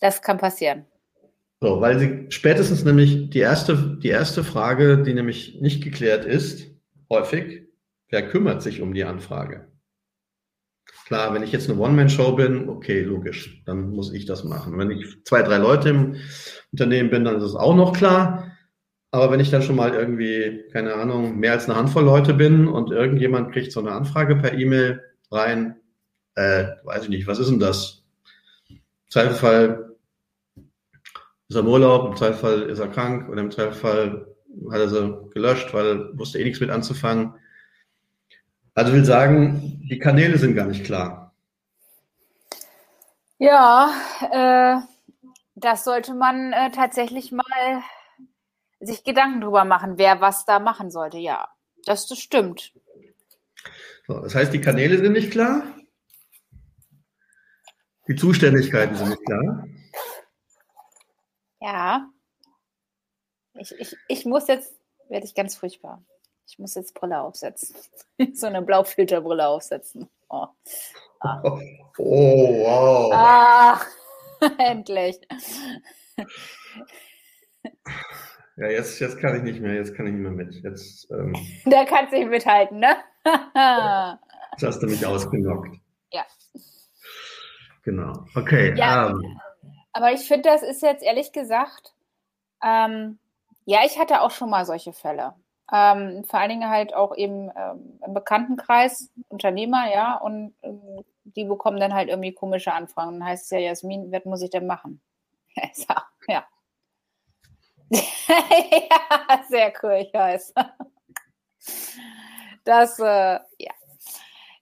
[0.00, 0.84] Das kann passieren.
[1.60, 6.70] So, weil sie spätestens nämlich die erste, die erste Frage, die nämlich nicht geklärt ist,
[7.10, 7.68] häufig,
[8.10, 9.66] wer kümmert sich um die Anfrage?
[11.06, 14.78] Klar, wenn ich jetzt eine One-Man-Show bin, okay, logisch, dann muss ich das machen.
[14.78, 16.16] Wenn ich zwei, drei Leute im
[16.70, 18.47] Unternehmen bin, dann ist es auch noch klar.
[19.10, 22.68] Aber wenn ich dann schon mal irgendwie, keine Ahnung, mehr als eine Handvoll Leute bin
[22.68, 25.76] und irgendjemand kriegt so eine Anfrage per E-Mail rein,
[26.34, 28.04] äh, weiß ich nicht, was ist denn das?
[28.68, 29.96] Im Zweifelsfall
[31.48, 34.26] ist er im Urlaub, im Zweifelsfall ist er krank oder im Zweifelsfall
[34.70, 37.34] hat er sie gelöscht, weil wusste eh nichts mit anzufangen.
[38.74, 41.34] Also will sagen, die Kanäle sind gar nicht klar.
[43.38, 43.90] Ja,
[44.30, 44.76] äh,
[45.54, 47.82] das sollte man äh, tatsächlich mal
[48.80, 51.18] sich Gedanken drüber machen, wer was da machen sollte.
[51.18, 51.48] Ja,
[51.84, 52.72] das, das stimmt.
[54.06, 55.62] So, das heißt, die Kanäle sind nicht klar.
[58.08, 59.68] Die Zuständigkeiten sind nicht klar.
[61.60, 62.08] Ja.
[63.54, 64.74] Ich, ich, ich muss jetzt,
[65.08, 66.02] werde ich ganz furchtbar.
[66.46, 67.76] Ich muss jetzt Brille aufsetzen.
[68.34, 70.08] so eine Blaufilterbrille aufsetzen.
[70.30, 70.46] Oh,
[71.20, 71.42] ah.
[71.98, 73.12] oh wow.
[73.12, 73.80] Ah,
[74.58, 75.20] endlich.
[78.58, 80.52] Ja, jetzt, jetzt kann ich nicht mehr, jetzt kann ich nicht mehr mit.
[80.62, 81.32] Jetzt, ähm,
[81.64, 82.96] da kannst du nicht mithalten, ne?
[83.24, 85.76] jetzt hast du mich ausgenockt.
[86.12, 86.24] Ja.
[87.84, 88.12] Genau.
[88.34, 88.74] Okay.
[88.76, 89.40] Ja, ähm,
[89.92, 91.94] aber ich finde, das ist jetzt ehrlich gesagt,
[92.64, 93.20] ähm,
[93.64, 95.34] ja, ich hatte auch schon mal solche Fälle.
[95.72, 101.44] Ähm, vor allen Dingen halt auch eben ähm, im Bekanntenkreis, Unternehmer, ja, und ähm, die
[101.44, 103.20] bekommen dann halt irgendwie komische Anfragen.
[103.20, 105.00] Dann heißt es ja, Jasmin, was muss ich denn machen?
[105.54, 106.06] ja.
[106.26, 106.44] ja,
[109.48, 110.54] sehr cool, ich weiß.
[112.64, 113.72] Das, äh, ja.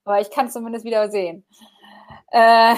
[0.05, 1.45] Aber ich kann es zumindest wieder sehen.
[2.31, 2.77] Äh,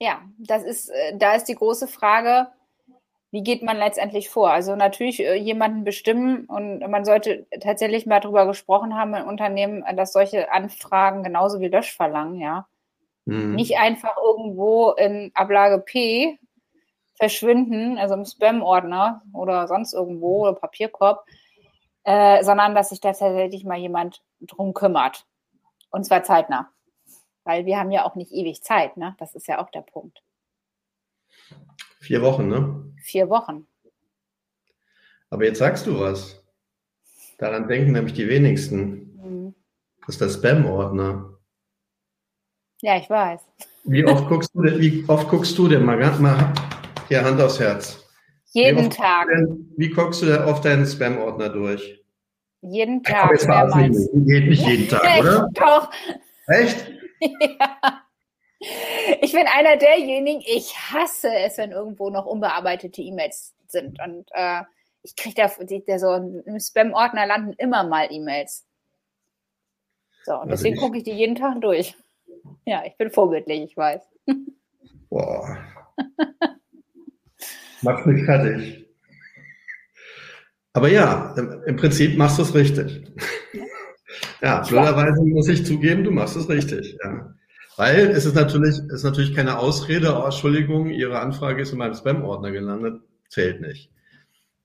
[0.00, 2.48] ja, das ist, äh, da ist die große Frage,
[3.30, 4.50] wie geht man letztendlich vor?
[4.50, 9.84] Also natürlich äh, jemanden bestimmen und man sollte tatsächlich mal darüber gesprochen haben im Unternehmen,
[9.96, 12.66] dass solche Anfragen genauso wie Löschverlangen, ja,
[13.24, 13.54] mhm.
[13.54, 16.38] nicht einfach irgendwo in Ablage P
[17.16, 21.24] verschwinden, also im Spam-Ordner oder sonst irgendwo oder Papierkorb,
[22.04, 25.26] äh, sondern dass sich da tatsächlich mal jemand drum kümmert.
[25.90, 26.70] Und zwar zeitnah.
[27.44, 29.14] Weil wir haben ja auch nicht ewig Zeit, ne?
[29.18, 30.22] Das ist ja auch der Punkt.
[32.00, 32.92] Vier Wochen, ne?
[33.02, 33.66] Vier Wochen.
[35.30, 36.42] Aber jetzt sagst du was.
[37.38, 39.16] Daran denken nämlich die wenigsten.
[39.16, 39.54] Mhm.
[40.06, 41.38] Das ist der Spam-Ordner.
[42.80, 43.40] Ja, ich weiß.
[43.84, 46.52] Wie oft guckst du denn, wie oft guckst du denn mal, mal
[47.08, 48.04] hier, Hand aufs Herz.
[48.52, 49.28] Jeden wie Tag.
[49.28, 52.02] Denn, wie guckst du auf deinen Spam-Ordner durch?
[52.62, 53.30] Jeden Tag.
[53.32, 54.08] Jetzt mehrmals.
[54.12, 55.48] Geht nicht jeden Tag, oder?
[55.54, 55.90] Doch.
[56.46, 56.86] Echt?
[57.20, 58.02] ja.
[59.20, 63.98] Ich bin einer derjenigen, ich hasse es, wenn irgendwo noch unbearbeitete E-Mails sind.
[64.00, 64.62] Und äh,
[65.02, 65.50] ich kriege da,
[65.86, 68.64] da so im Spam-Ordner landen immer mal E-Mails.
[70.24, 71.94] So, und also deswegen gucke ich die jeden Tag durch.
[72.64, 74.00] Ja, ich bin vorbildlich, ich weiß.
[75.10, 75.58] Boah.
[77.84, 78.86] Macht mich fertig.
[80.72, 81.34] Aber ja,
[81.66, 83.04] im, Prinzip machst du es richtig.
[84.42, 86.96] ja, blöderweise muss ich zugeben, du machst es richtig.
[87.04, 87.34] Ja.
[87.76, 91.94] Weil es ist natürlich, ist natürlich keine Ausrede, oh, Entschuldigung, Ihre Anfrage ist in meinem
[91.94, 93.90] Spam-Ordner gelandet, zählt nicht.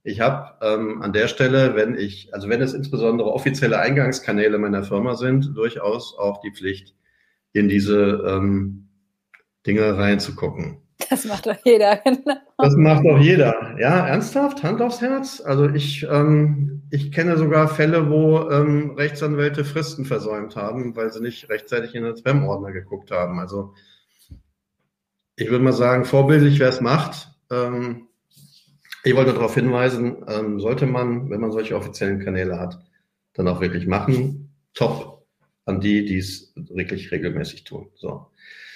[0.04, 4.84] Ich habe ähm, an der Stelle, wenn ich, also wenn es insbesondere offizielle Eingangskanäle meiner
[4.84, 6.96] Firma sind, durchaus auch die Pflicht,
[7.54, 8.90] in diese ähm,
[9.66, 10.82] Dinge reinzugucken.
[11.10, 12.36] Das macht doch jeder, genau.
[12.58, 13.80] Das macht doch jeder.
[13.80, 14.64] Ja, ernsthaft?
[14.64, 15.42] Hand aufs Herz?
[15.42, 21.22] Also ich, ähm, ich kenne sogar Fälle, wo ähm, Rechtsanwälte Fristen versäumt haben, weil sie
[21.22, 23.40] nicht rechtzeitig in den Spam-Ordner geguckt haben.
[23.40, 23.74] Also
[25.38, 27.30] ich würde mal sagen, vorbildlich, wer es macht.
[27.50, 28.08] Ähm,
[29.06, 32.78] ich wollte darauf hinweisen, ähm, sollte man, wenn man solche offiziellen Kanäle hat,
[33.34, 34.54] dann auch wirklich machen.
[34.74, 35.26] Top
[35.66, 37.90] an die, die es wirklich regelmäßig tun.
[37.96, 38.29] So.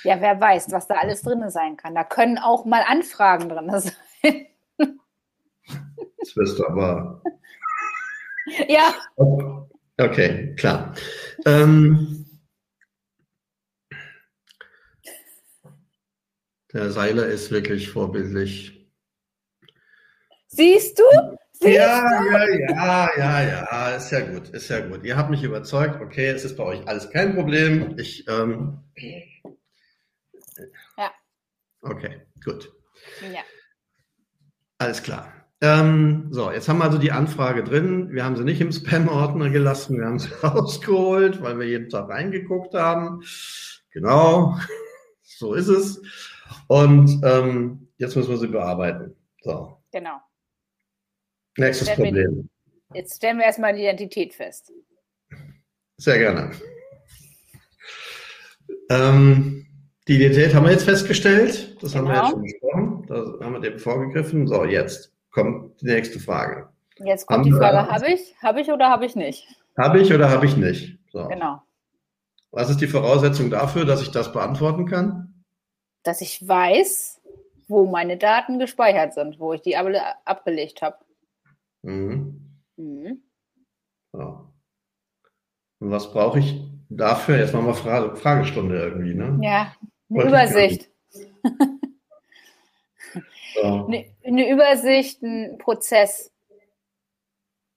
[0.03, 1.95] Ja, wer weiß, was da alles drin sein kann.
[1.95, 4.47] Da können auch mal Anfragen drin sein.
[6.23, 7.21] Das wirst du aber.
[8.67, 8.93] Ja.
[9.97, 10.93] Okay, klar.
[11.45, 12.25] Ähm,
[16.73, 18.89] der Seiler ist wirklich vorbildlich.
[20.47, 21.03] Siehst du?
[21.53, 22.73] Siehst ja, du?
[22.75, 25.03] ja, ja, ja, ja, ist ja gut, ist ja gut.
[25.03, 27.97] Ihr habt mich überzeugt, okay, es ist bei euch alles kein Problem.
[27.97, 28.79] Ich, ähm,
[30.97, 31.11] ja.
[31.81, 32.71] Okay, gut.
[33.21, 33.41] Ja.
[34.77, 35.31] Alles klar.
[35.61, 38.11] Ähm, so, jetzt haben wir also die Anfrage drin.
[38.11, 42.09] Wir haben sie nicht im Spam-Ordner gelassen, wir haben sie rausgeholt, weil wir jeden Tag
[42.09, 43.23] reingeguckt haben.
[43.91, 44.57] Genau,
[45.23, 46.01] so ist es.
[46.67, 49.15] Und ähm, jetzt müssen wir sie bearbeiten.
[49.41, 49.81] So.
[49.91, 50.19] Genau.
[51.57, 52.49] Nächstes jetzt Problem.
[52.91, 54.71] Wir, jetzt stellen wir erstmal die Identität fest.
[55.97, 56.51] Sehr gerne.
[58.89, 59.65] Ähm,
[60.07, 61.77] die Identität haben wir jetzt festgestellt.
[61.81, 62.09] Das genau.
[62.09, 63.05] haben wir jetzt schon besprochen.
[63.07, 64.47] Da haben wir dem vorgegriffen.
[64.47, 66.69] So, jetzt kommt die nächste Frage.
[66.99, 69.47] Jetzt kommt Haben die Frage, habe ich, habe ich oder habe ich nicht?
[69.77, 70.99] Habe ich oder habe ich nicht?
[71.11, 71.27] So.
[71.27, 71.61] Genau.
[72.51, 75.43] Was ist die Voraussetzung dafür, dass ich das beantworten kann?
[76.03, 77.21] Dass ich weiß,
[77.67, 79.87] wo meine Daten gespeichert sind, wo ich die ab
[80.25, 80.97] abgelegt habe.
[81.81, 82.59] Mhm.
[82.75, 83.23] Mhm.
[84.11, 84.49] So.
[85.79, 87.37] Und was brauche ich dafür?
[87.37, 89.39] Jetzt machen wir Frage, Fragestunde irgendwie, ne?
[89.41, 89.73] Ja,
[90.09, 90.89] eine Übersicht.
[91.09, 91.25] So.
[93.61, 96.31] Eine, eine, Übersicht, ein Prozess.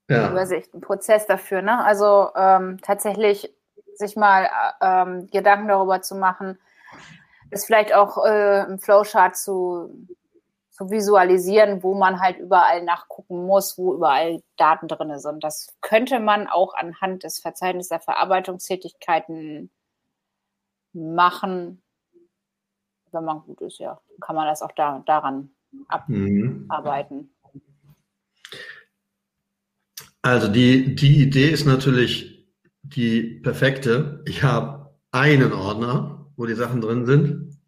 [0.09, 0.25] Ja.
[0.25, 1.61] Eine Übersicht, ein Prozess dafür.
[1.61, 1.85] Ne?
[1.85, 3.55] Also ähm, tatsächlich
[3.99, 4.49] sich mal
[4.81, 6.59] ähm, Gedanken darüber zu machen,
[7.51, 10.07] ist vielleicht auch äh, im Flowchart zu,
[10.71, 15.43] zu visualisieren, wo man halt überall nachgucken muss, wo überall Daten drin sind.
[15.43, 19.71] Das könnte man auch anhand des Verzeichnisses der Verarbeitungstätigkeiten
[20.93, 21.83] machen,
[23.17, 24.01] wenn man gut ist, ja.
[24.21, 25.51] Kann man das auch da, daran
[26.07, 26.67] Mhm.
[26.69, 27.31] abarbeiten.
[30.23, 32.49] Also die, die Idee ist natürlich
[32.83, 34.23] die perfekte.
[34.27, 37.59] Ich habe einen Ordner, wo die Sachen drin sind.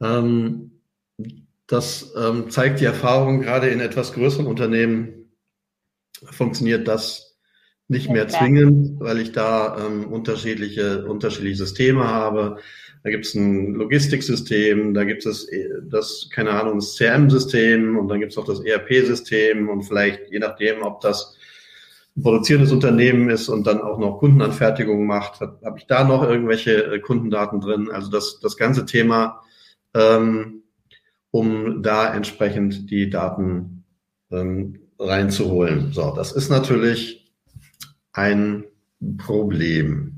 [0.00, 0.80] Ähm,
[1.66, 5.32] das ähm, zeigt die Erfahrung, gerade in etwas größeren Unternehmen
[6.30, 7.36] funktioniert das
[7.88, 12.58] nicht mehr zwingend, weil ich da ähm, unterschiedliche, unterschiedliche Systeme habe.
[13.04, 18.08] Da gibt es ein Logistiksystem, da gibt es äh, das, keine Ahnung, das CRM-System und
[18.08, 21.36] dann gibt es auch das ERP-System und vielleicht, je nachdem, ob das
[22.16, 26.22] ein produzierendes Unternehmen ist und dann auch noch Kundenanfertigung macht, habe hab ich da noch
[26.22, 27.90] irgendwelche äh, Kundendaten drin.
[27.90, 29.42] Also das, das ganze Thema,
[29.92, 30.62] ähm,
[31.30, 33.84] um da entsprechend die Daten
[34.30, 35.92] ähm, reinzuholen.
[35.92, 37.30] So, das ist natürlich
[38.14, 38.64] ein
[39.18, 40.13] Problem.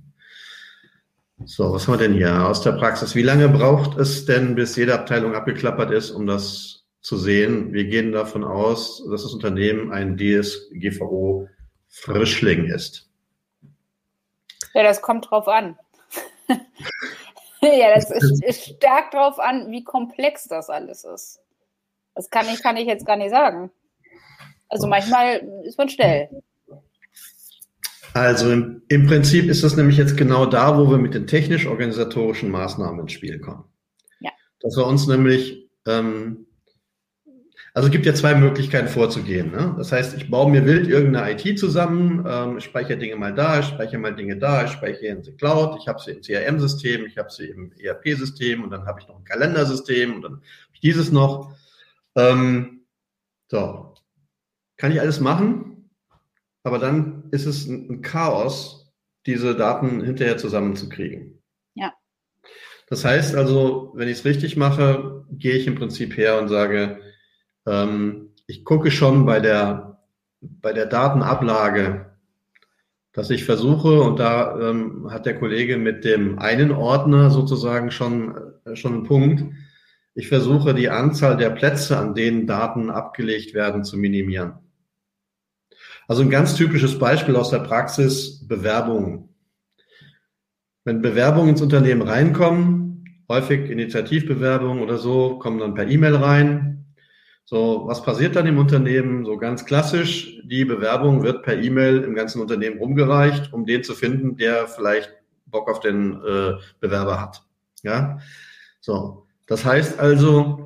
[1.44, 3.14] So, was haben wir denn hier aus der Praxis?
[3.14, 7.74] Wie lange braucht es denn, bis jede Abteilung abgeklappert ist, um das zu sehen?
[7.74, 11.46] Wir gehen davon aus, dass das Unternehmen ein DSGVO
[11.88, 13.10] Frischling ist.
[14.72, 15.78] Ja, das kommt drauf an.
[17.60, 21.40] ja, das ist, ist stark drauf an, wie komplex das alles ist.
[22.14, 23.70] Das kann ich, kann ich jetzt gar nicht sagen.
[24.70, 26.30] Also manchmal ist man schnell.
[28.16, 32.50] Also im, im, Prinzip ist das nämlich jetzt genau da, wo wir mit den technisch-organisatorischen
[32.50, 33.64] Maßnahmen ins Spiel kommen.
[34.20, 34.30] Ja.
[34.60, 36.46] Dass wir uns nämlich, ähm,
[37.74, 39.50] also es gibt ja zwei Möglichkeiten vorzugehen.
[39.50, 39.74] Ne?
[39.76, 43.60] Das heißt, ich baue mir wild irgendeine IT zusammen, ähm, ich speichere Dinge mal da,
[43.60, 47.04] ich speichere mal Dinge da, ich speichere in der Cloud, ich habe sie im CRM-System,
[47.04, 50.42] ich habe sie im ERP-System und dann habe ich noch ein Kalendersystem und dann habe
[50.72, 51.54] ich dieses noch.
[52.14, 52.80] Ähm,
[53.48, 53.92] so,
[54.78, 55.75] kann ich alles machen?
[56.66, 58.92] Aber dann ist es ein Chaos,
[59.24, 61.40] diese Daten hinterher zusammenzukriegen.
[61.74, 61.92] Ja.
[62.88, 66.98] Das heißt also, wenn ich es richtig mache, gehe ich im Prinzip her und sage,
[67.68, 70.02] ähm, ich gucke schon bei der,
[70.40, 72.16] bei der Datenablage,
[73.12, 78.36] dass ich versuche, und da ähm, hat der Kollege mit dem einen Ordner sozusagen schon,
[78.64, 79.54] äh, schon einen Punkt,
[80.14, 84.65] ich versuche die Anzahl der Plätze, an denen Daten abgelegt werden, zu minimieren.
[86.08, 89.28] Also ein ganz typisches Beispiel aus der Praxis, Bewerbungen.
[90.84, 96.84] Wenn Bewerbungen ins Unternehmen reinkommen, häufig Initiativbewerbungen oder so, kommen dann per E-Mail rein.
[97.44, 99.24] So, was passiert dann im Unternehmen?
[99.24, 103.94] So ganz klassisch, die Bewerbung wird per E-Mail im ganzen Unternehmen rumgereicht, um den zu
[103.94, 105.12] finden, der vielleicht
[105.46, 107.44] Bock auf den äh, Bewerber hat.
[107.82, 108.18] Ja,
[108.80, 109.26] so.
[109.46, 110.65] Das heißt also,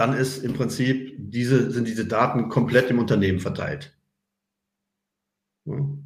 [0.00, 3.94] dann ist im Prinzip diese, sind diese Daten komplett im Unternehmen verteilt.
[5.66, 5.98] So.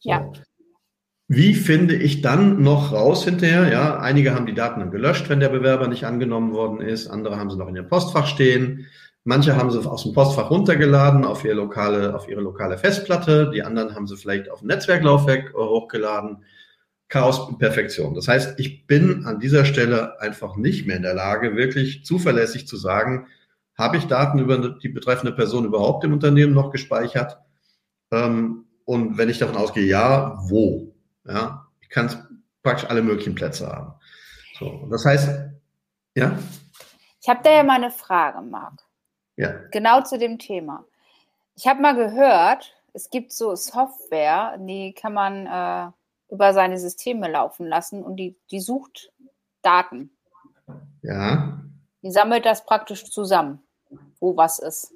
[0.00, 0.30] Ja.
[1.26, 3.72] Wie finde ich dann noch raus hinterher?
[3.72, 7.08] Ja, einige haben die Daten dann gelöscht, wenn der Bewerber nicht angenommen worden ist.
[7.08, 8.86] Andere haben sie noch in ihrem Postfach stehen.
[9.24, 13.50] Manche haben sie aus dem Postfach runtergeladen auf ihre lokale, auf ihre lokale Festplatte.
[13.50, 16.44] Die anderen haben sie vielleicht auf ein Netzwerklaufwerk hochgeladen.
[17.08, 18.14] Chaos und Perfektion.
[18.14, 22.66] Das heißt, ich bin an dieser Stelle einfach nicht mehr in der Lage, wirklich zuverlässig
[22.66, 23.28] zu sagen,
[23.78, 27.38] habe ich Daten über die betreffende Person überhaupt im Unternehmen noch gespeichert?
[28.10, 30.94] Ähm, und wenn ich davon ausgehe, ja, wo?
[31.24, 33.94] Ja, ich kann praktisch alle möglichen Plätze haben.
[34.58, 35.28] So, das heißt,
[36.14, 36.38] ja?
[37.20, 38.82] Ich habe da ja mal eine Frage, Marc.
[39.36, 39.52] Ja.
[39.70, 40.84] Genau zu dem Thema.
[41.56, 45.92] Ich habe mal gehört, es gibt so Software, die kann man äh,
[46.30, 49.12] über seine Systeme laufen lassen und die, die sucht
[49.62, 50.10] Daten.
[51.02, 51.60] Ja.
[52.02, 53.62] Die sammelt das praktisch zusammen,
[54.20, 54.94] wo was ist.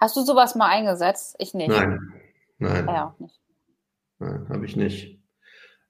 [0.00, 1.34] Hast du sowas mal eingesetzt?
[1.38, 1.68] Ich nicht.
[1.68, 2.12] Nein.
[2.58, 2.86] Nein.
[2.86, 3.40] Ja, auch nicht.
[4.18, 5.18] Nein, habe ich nicht.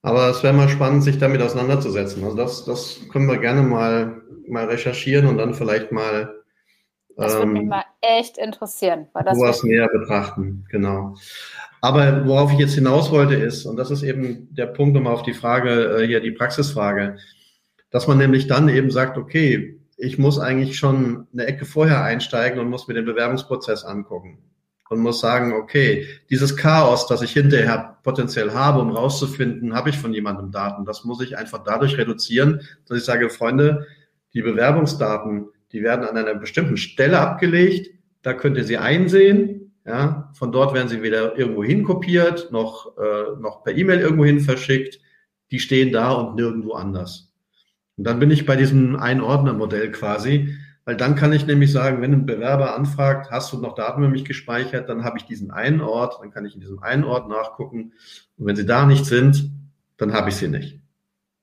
[0.03, 2.23] Aber es wäre mal spannend, sich damit auseinanderzusetzen.
[2.25, 6.39] Also das, das können wir gerne mal, mal recherchieren und dann vielleicht mal
[7.19, 9.09] das würde mich ähm, mal echt interessieren.
[9.13, 11.17] Weil das sowas näher betrachten, genau.
[11.81, 15.23] Aber worauf ich jetzt hinaus wollte ist, und das ist eben der Punkt um auf
[15.23, 17.17] die Frage, äh, hier die Praxisfrage,
[17.91, 22.61] dass man nämlich dann eben sagt, okay, ich muss eigentlich schon eine Ecke vorher einsteigen
[22.61, 24.39] und muss mir den Bewerbungsprozess angucken
[24.91, 29.99] und muss sagen, okay, dieses Chaos, das ich hinterher potenziell habe, um rauszufinden, habe ich
[29.99, 33.87] von jemandem Daten, das muss ich einfach dadurch reduzieren, dass ich sage, Freunde,
[34.35, 37.91] die Bewerbungsdaten, die werden an einer bestimmten Stelle abgelegt,
[38.23, 42.97] da könnt ihr sie einsehen, ja, von dort werden sie wieder irgendwo hin kopiert, noch,
[42.99, 45.01] äh, noch per E-Mail irgendwo hin verschickt,
[45.51, 47.33] die stehen da und nirgendwo anders.
[47.97, 50.55] Und dann bin ich bei diesem Einordnermodell quasi,
[50.85, 54.11] weil dann kann ich nämlich sagen, wenn ein Bewerber anfragt, hast du noch Daten über
[54.11, 57.29] mich gespeichert, dann habe ich diesen einen Ort, dann kann ich in diesem einen Ort
[57.29, 57.93] nachgucken.
[58.39, 59.51] Und wenn sie da nicht sind,
[59.97, 60.78] dann habe ich sie nicht.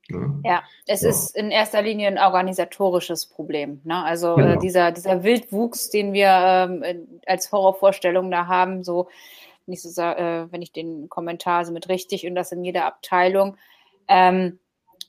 [0.10, 1.10] Ja, ja es ja.
[1.10, 3.82] ist in erster Linie ein organisatorisches Problem.
[3.84, 4.04] Ne?
[4.04, 4.54] Also äh, genau.
[4.54, 9.08] äh, dieser, dieser Wildwuchs, den wir ähm, als Horrorvorstellung da haben, so,
[9.66, 13.58] nicht so äh, wenn ich den Kommentar so mit richtig und das in jeder Abteilung,
[14.08, 14.60] ähm,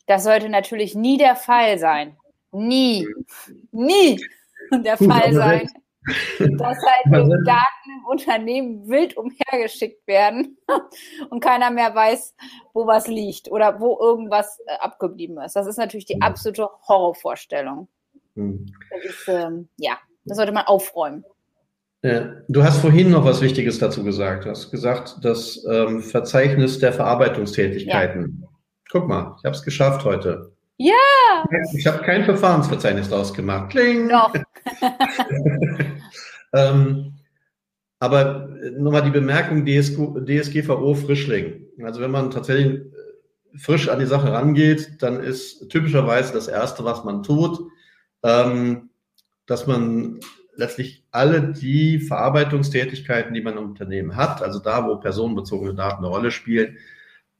[0.06, 1.78] das sollte natürlich nie der Fall
[2.52, 3.06] nie,
[3.72, 4.24] nie
[4.84, 5.68] der Fall sein,
[6.38, 10.58] dass halt die Daten im Unternehmen wild umhergeschickt werden
[11.30, 12.34] und keiner mehr weiß,
[12.72, 15.56] wo was liegt oder wo irgendwas äh, abgeblieben ist.
[15.56, 17.88] Das ist natürlich die absolute Horrorvorstellung.
[18.34, 18.66] Mhm.
[18.90, 21.24] Das ist, ähm, ja, das sollte man aufräumen.
[22.48, 24.44] Du hast vorhin noch was Wichtiges dazu gesagt.
[24.44, 28.38] Du hast gesagt, das ähm, Verzeichnis der Verarbeitungstätigkeiten.
[28.42, 28.48] Ja.
[28.92, 30.52] Guck mal, ich habe es geschafft heute.
[30.78, 30.94] Ja!
[31.72, 33.70] Ich habe kein Verfahrensverzeichnis daraus gemacht.
[33.70, 34.08] Kling!
[34.08, 34.32] Doch.
[36.52, 37.14] ähm,
[37.98, 41.66] aber nochmal die Bemerkung DSG, DSGVO Frischling.
[41.82, 46.84] Also wenn man tatsächlich äh, frisch an die Sache rangeht, dann ist typischerweise das Erste,
[46.84, 47.58] was man tut,
[48.22, 48.90] ähm,
[49.46, 50.20] dass man
[50.54, 56.08] letztlich alle die Verarbeitungstätigkeiten, die man im Unternehmen hat, also da, wo personenbezogene Daten eine
[56.08, 56.78] Rolle spielen,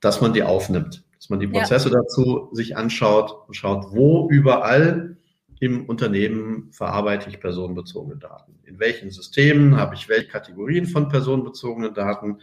[0.01, 1.97] dass man die aufnimmt dass man die Prozesse ja.
[1.97, 5.15] dazu sich anschaut und schaut, wo überall
[5.61, 8.59] im Unternehmen verarbeite ich personenbezogene Daten.
[8.64, 12.40] In welchen Systemen habe ich welche Kategorien von personenbezogenen Daten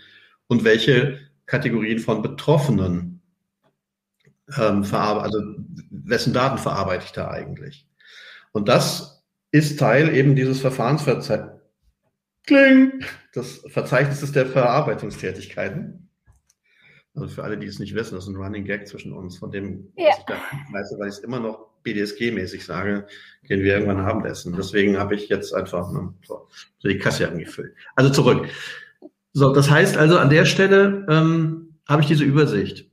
[0.48, 3.22] und welche Kategorien von Betroffenen
[4.58, 5.42] ähm, also
[5.90, 7.88] wessen Daten verarbeite ich da eigentlich?
[8.52, 11.54] Und das ist Teil eben dieses Verfahrensverzeichnisses
[13.36, 16.03] des Verzeichnisses der Verarbeitungstätigkeiten.
[17.16, 19.52] Also für alle, die es nicht wissen, das ist ein Running Gag zwischen uns, von
[19.52, 20.08] dem, ja.
[20.08, 20.34] was ich da
[20.72, 23.06] weiß, weil ich es immer noch BDSG-mäßig sage,
[23.44, 24.56] gehen wir irgendwann Abendessen.
[24.56, 26.48] Deswegen habe ich jetzt einfach ne, so,
[26.80, 27.74] so die Kasse angefüllt.
[27.96, 28.48] Also zurück.
[29.34, 32.90] So, das heißt also, an der Stelle ähm, habe ich diese Übersicht.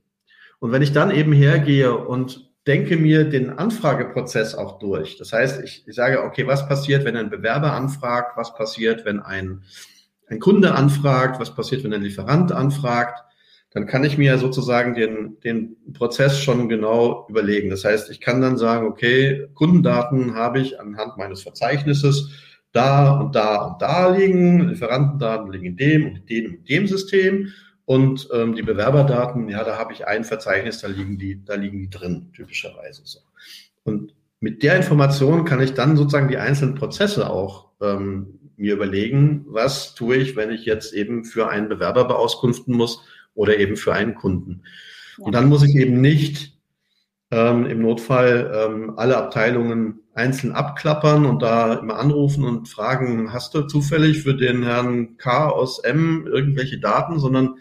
[0.59, 5.17] Und wenn ich dann eben hergehe und denke mir den Anfrageprozess auch durch.
[5.17, 8.37] Das heißt, ich, ich sage, okay, was passiert, wenn ein Bewerber anfragt?
[8.37, 9.63] Was passiert, wenn ein,
[10.27, 11.39] ein Kunde anfragt?
[11.39, 13.23] Was passiert, wenn ein Lieferant anfragt?
[13.73, 17.69] Dann kann ich mir sozusagen den, den Prozess schon genau überlegen.
[17.69, 22.29] Das heißt, ich kann dann sagen, okay, Kundendaten habe ich anhand meines Verzeichnisses
[22.73, 27.47] da und da und da liegen, Lieferantendaten liegen in dem und dem und dem System
[27.85, 31.79] und ähm, die Bewerberdaten, ja, da habe ich ein Verzeichnis, da liegen die, da liegen
[31.79, 33.19] die drin, typischerweise so.
[33.83, 39.45] Und mit der Information kann ich dann sozusagen die einzelnen Prozesse auch ähm, mir überlegen,
[39.47, 43.03] was tue ich, wenn ich jetzt eben für einen Bewerber beauskunften muss,
[43.33, 44.63] oder eben für einen Kunden.
[45.17, 45.25] Ja.
[45.25, 46.57] Und dann muss ich eben nicht
[47.31, 53.53] ähm, im Notfall ähm, alle Abteilungen einzeln abklappern und da immer anrufen und fragen, hast
[53.53, 57.55] du zufällig für den Herrn K aus M irgendwelche Daten, sondern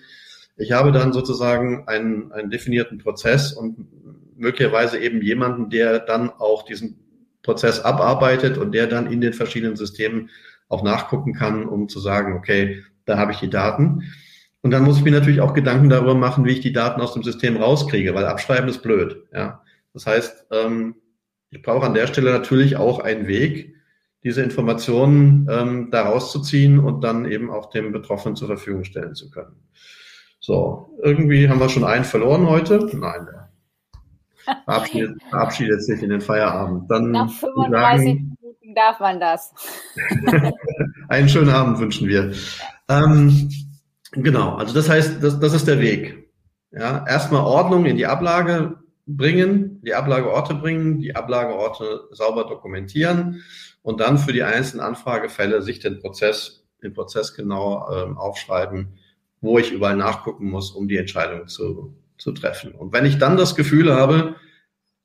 [0.57, 3.87] ich habe dann sozusagen einen, einen definierten Prozess und
[4.37, 6.99] möglicherweise eben jemanden, der dann auch diesen
[7.43, 10.31] Prozess abarbeitet und der dann in den verschiedenen Systemen
[10.69, 14.03] auch nachgucken kann, um zu sagen, okay, da habe ich die Daten.
[14.63, 17.15] Und dann muss ich mir natürlich auch Gedanken darüber machen, wie ich die Daten aus
[17.15, 19.25] dem System rauskriege, weil abschreiben ist blöd.
[19.33, 19.63] Ja.
[19.95, 20.97] Das heißt, ähm,
[21.51, 23.75] ich brauche an der Stelle natürlich auch einen Weg,
[24.23, 29.31] diese Informationen ähm, da rauszuziehen und dann eben auch dem Betroffenen zur Verfügung stellen zu
[29.31, 29.57] können.
[30.41, 32.79] So, irgendwie haben wir schon einen verloren heute.
[32.93, 33.51] Nein, der
[34.65, 36.91] verabschiedet, verabschiedet sich in den Feierabend.
[36.91, 39.55] Dann Nach 35 sagen, Minuten darf man das.
[41.09, 42.33] einen schönen Abend wünschen wir.
[42.89, 43.49] Ähm,
[44.13, 46.31] genau, also das heißt, das, das ist der Weg.
[46.73, 53.43] Ja, erstmal Ordnung in die Ablage bringen, die Ablageorte bringen, die Ablageorte sauber dokumentieren
[53.83, 58.99] und dann für die einzelnen Anfragefälle sich den Prozess, den Prozess genau ähm, aufschreiben,
[59.41, 62.73] wo ich überall nachgucken muss, um die Entscheidung zu, zu treffen.
[62.73, 64.37] Und wenn ich dann das Gefühl habe,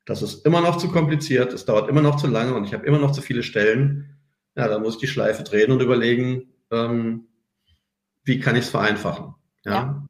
[0.05, 2.85] das ist immer noch zu kompliziert, es dauert immer noch zu lange und ich habe
[2.85, 4.17] immer noch zu viele Stellen,
[4.55, 7.27] ja, dann muss ich die Schleife drehen und überlegen, ähm,
[8.25, 9.35] wie kann ich es vereinfachen?
[9.63, 10.05] Ja?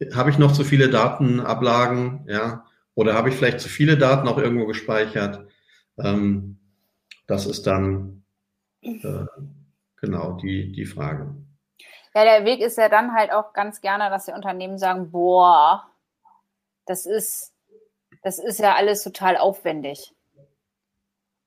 [0.00, 0.16] ja.
[0.16, 2.26] Habe ich noch zu viele Datenablagen?
[2.28, 5.46] Ja, oder habe ich vielleicht zu viele Daten auch irgendwo gespeichert?
[5.98, 6.58] Ähm,
[7.26, 8.24] das ist dann
[8.82, 9.24] äh,
[10.00, 11.34] genau die, die Frage.
[12.14, 15.90] Ja, der Weg ist ja dann halt auch ganz gerne, dass die Unternehmen sagen, boah,
[16.86, 17.52] das ist,
[18.22, 20.14] das ist ja alles total aufwendig.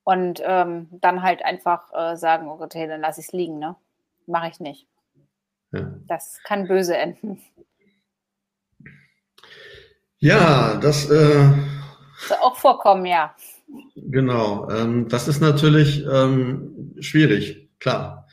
[0.04, 3.76] Und ähm, dann halt einfach äh, sagen, okay, dann lasse ich es liegen, ne?
[4.28, 4.88] Mache ich nicht.
[5.72, 5.94] Ja.
[6.08, 7.42] Das kann böse enden.
[10.18, 11.50] Ja, das äh,
[12.42, 13.36] auch vorkommen, ja.
[13.96, 18.28] Genau, ähm, das ist natürlich ähm, schwierig, klar.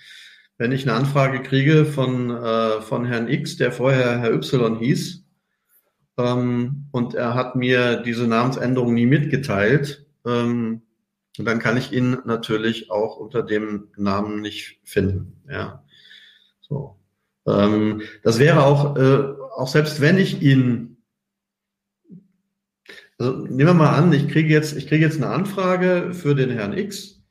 [0.58, 5.24] Wenn ich eine Anfrage kriege von, äh, von Herrn X, der vorher Herr Y hieß,
[6.18, 10.82] ähm, und er hat mir diese Namensänderung nie mitgeteilt, ähm,
[11.38, 15.42] dann kann ich ihn natürlich auch unter dem Namen nicht finden.
[15.48, 15.84] Ja,
[16.60, 16.98] so.
[17.46, 20.96] Ähm, das wäre auch, äh, auch selbst wenn ich ihn
[23.18, 26.50] also nehmen wir mal an, ich kriege jetzt, ich kriege jetzt eine Anfrage für den
[26.50, 27.22] Herrn X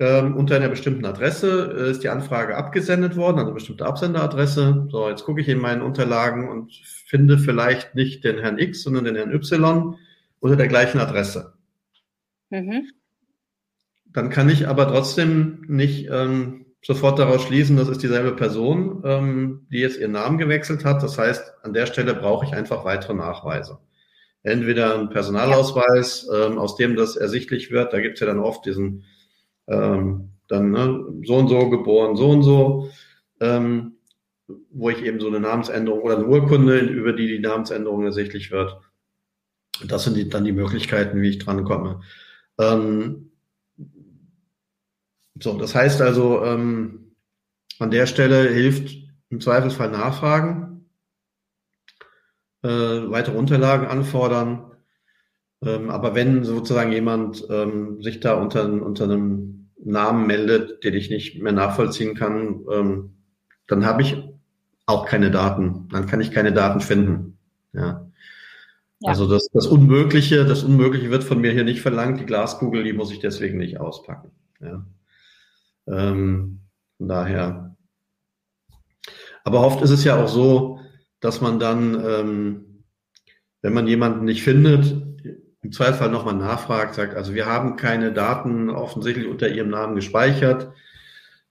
[0.00, 4.86] ähm, unter einer bestimmten Adresse äh, ist die Anfrage abgesendet worden, also eine bestimmte Absenderadresse.
[4.90, 6.72] So, jetzt gucke ich in meinen Unterlagen und
[7.06, 9.96] finde vielleicht nicht den Herrn X, sondern den Herrn Y
[10.38, 11.54] unter der gleichen Adresse.
[12.50, 12.88] Mhm.
[14.06, 19.66] Dann kann ich aber trotzdem nicht ähm, sofort daraus schließen, das ist dieselbe Person, ähm,
[19.70, 21.02] die jetzt ihren Namen gewechselt hat.
[21.02, 23.78] Das heißt, an der Stelle brauche ich einfach weitere Nachweise
[24.42, 27.92] entweder ein Personalausweis, ähm, aus dem das ersichtlich wird.
[27.92, 29.04] Da gibt es ja dann oft diesen
[29.66, 32.90] ähm, dann ne, so und so geboren, so und so,
[33.40, 33.96] ähm,
[34.70, 38.78] wo ich eben so eine Namensänderung oder eine Urkunde, über die die Namensänderung ersichtlich wird.
[39.86, 42.00] Das sind die, dann die Möglichkeiten, wie ich drankomme.
[42.58, 43.27] Ähm,
[45.40, 47.14] so, das heißt also, ähm,
[47.78, 48.96] an der Stelle hilft
[49.30, 50.68] im Zweifelsfall Nachfragen
[52.62, 54.72] äh, weitere Unterlagen anfordern.
[55.62, 61.10] Ähm, aber wenn sozusagen jemand ähm, sich da unter, unter einem Namen meldet, den ich
[61.10, 63.14] nicht mehr nachvollziehen kann, ähm,
[63.66, 64.16] dann habe ich
[64.86, 65.88] auch keine Daten.
[65.90, 67.38] Dann kann ich keine Daten finden.
[67.72, 68.08] Ja.
[69.00, 69.10] ja.
[69.10, 72.20] Also das, das Unmögliche, das Unmögliche wird von mir hier nicht verlangt.
[72.20, 74.30] Die Glaskugel, die muss ich deswegen nicht auspacken.
[74.60, 74.84] Ja.
[75.90, 76.60] Ähm,
[76.98, 77.76] von daher.
[79.44, 80.80] Aber oft ist es ja auch so,
[81.20, 82.84] dass man dann, ähm,
[83.62, 85.02] wenn man jemanden nicht findet,
[85.62, 90.72] im Zweifelsfall nochmal nachfragt, sagt, also wir haben keine Daten offensichtlich unter Ihrem Namen gespeichert.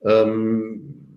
[0.02, 1.08] Ähm,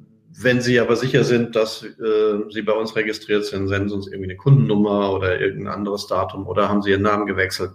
[0.42, 4.06] wenn Sie aber sicher sind, dass äh, Sie bei uns registriert sind, senden Sie uns
[4.06, 7.72] irgendwie eine Kundennummer oder irgendein anderes Datum oder haben Sie Ihren Namen gewechselt,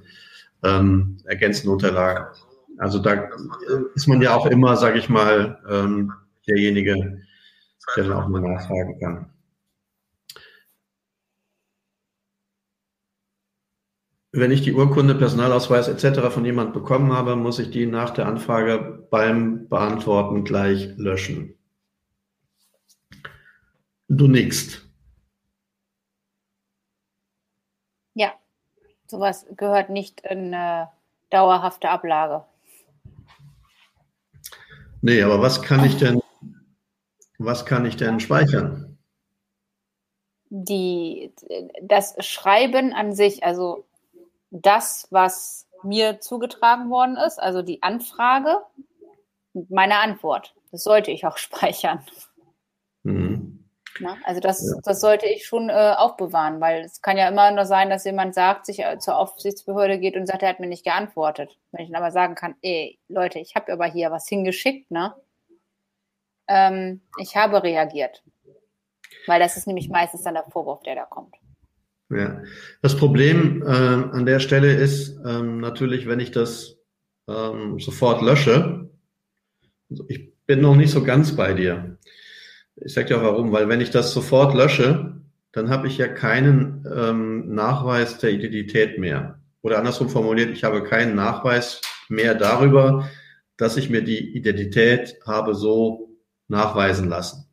[0.64, 2.26] ähm, ergänzende Unterlagen.
[2.78, 3.30] Also da
[3.96, 6.14] ist man ja auch immer, sage ich mal, ähm,
[6.48, 7.22] derjenige,
[7.96, 9.30] der dann auch mal nachfragen kann.
[14.38, 16.30] Wenn ich die Urkunde, Personalausweis etc.
[16.30, 21.58] von jemand bekommen habe, muss ich die nach der Anfrage beim Beantworten gleich löschen.
[24.10, 24.86] Du nickst.
[28.14, 28.34] Ja,
[29.08, 30.86] sowas gehört nicht in äh,
[31.30, 32.44] dauerhafte Ablage.
[35.06, 36.20] Nee, aber was kann ich denn,
[37.38, 38.98] was kann ich denn speichern?
[40.50, 41.32] Die,
[41.80, 43.86] das Schreiben an sich, also
[44.50, 48.64] das, was mir zugetragen worden ist, also die Anfrage,
[49.70, 50.56] meine Antwort.
[50.72, 52.04] Das sollte ich auch speichern.
[54.00, 54.80] Na, also das, ja.
[54.84, 58.36] das sollte ich schon äh, aufbewahren, weil es kann ja immer nur sein, dass jemand
[58.36, 61.58] sagt, sich äh, zur Aufsichtsbehörde geht und sagt, er hat mir nicht geantwortet.
[61.72, 65.14] Wenn ich dann aber sagen kann, ey, Leute, ich habe aber hier was hingeschickt, ne?
[66.48, 68.22] Ähm, ich habe reagiert.
[69.28, 71.36] Weil das ist nämlich meistens dann der Vorwurf, der da kommt.
[72.10, 72.44] Ja,
[72.82, 76.78] das Problem äh, an der Stelle ist ähm, natürlich, wenn ich das
[77.28, 78.90] ähm, sofort lösche,
[79.90, 81.95] also ich bin noch nicht so ganz bei dir.
[82.78, 85.16] Ich sage auch warum, weil wenn ich das sofort lösche,
[85.52, 89.40] dann habe ich ja keinen ähm, Nachweis der Identität mehr.
[89.62, 93.10] Oder andersrum formuliert, ich habe keinen Nachweis mehr darüber,
[93.58, 96.10] dass ich mir die Identität habe so
[96.50, 97.48] nachweisen lassen.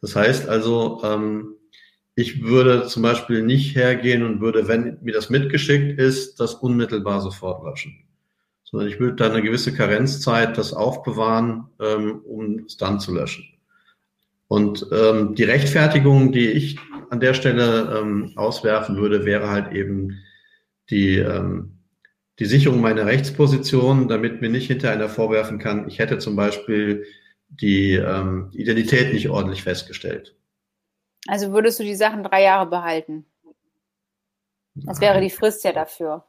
[0.00, 1.54] Das heißt also, ähm,
[2.16, 7.20] ich würde zum Beispiel nicht hergehen und würde, wenn mir das mitgeschickt ist, das unmittelbar
[7.20, 8.04] sofort löschen.
[8.64, 13.53] Sondern ich würde da eine gewisse Karenzzeit das aufbewahren, ähm, um es dann zu löschen.
[14.48, 16.78] Und ähm, die Rechtfertigung, die ich
[17.10, 20.20] an der Stelle ähm, auswerfen würde, wäre halt eben
[20.90, 21.78] die, ähm,
[22.38, 27.06] die Sicherung meiner Rechtsposition, damit mir nicht hinter einer vorwerfen kann, ich hätte zum Beispiel
[27.48, 30.36] die ähm, Identität nicht ordentlich festgestellt.
[31.26, 33.24] Also würdest du die Sachen drei Jahre behalten?
[34.74, 36.24] Das wäre die Frist ja dafür.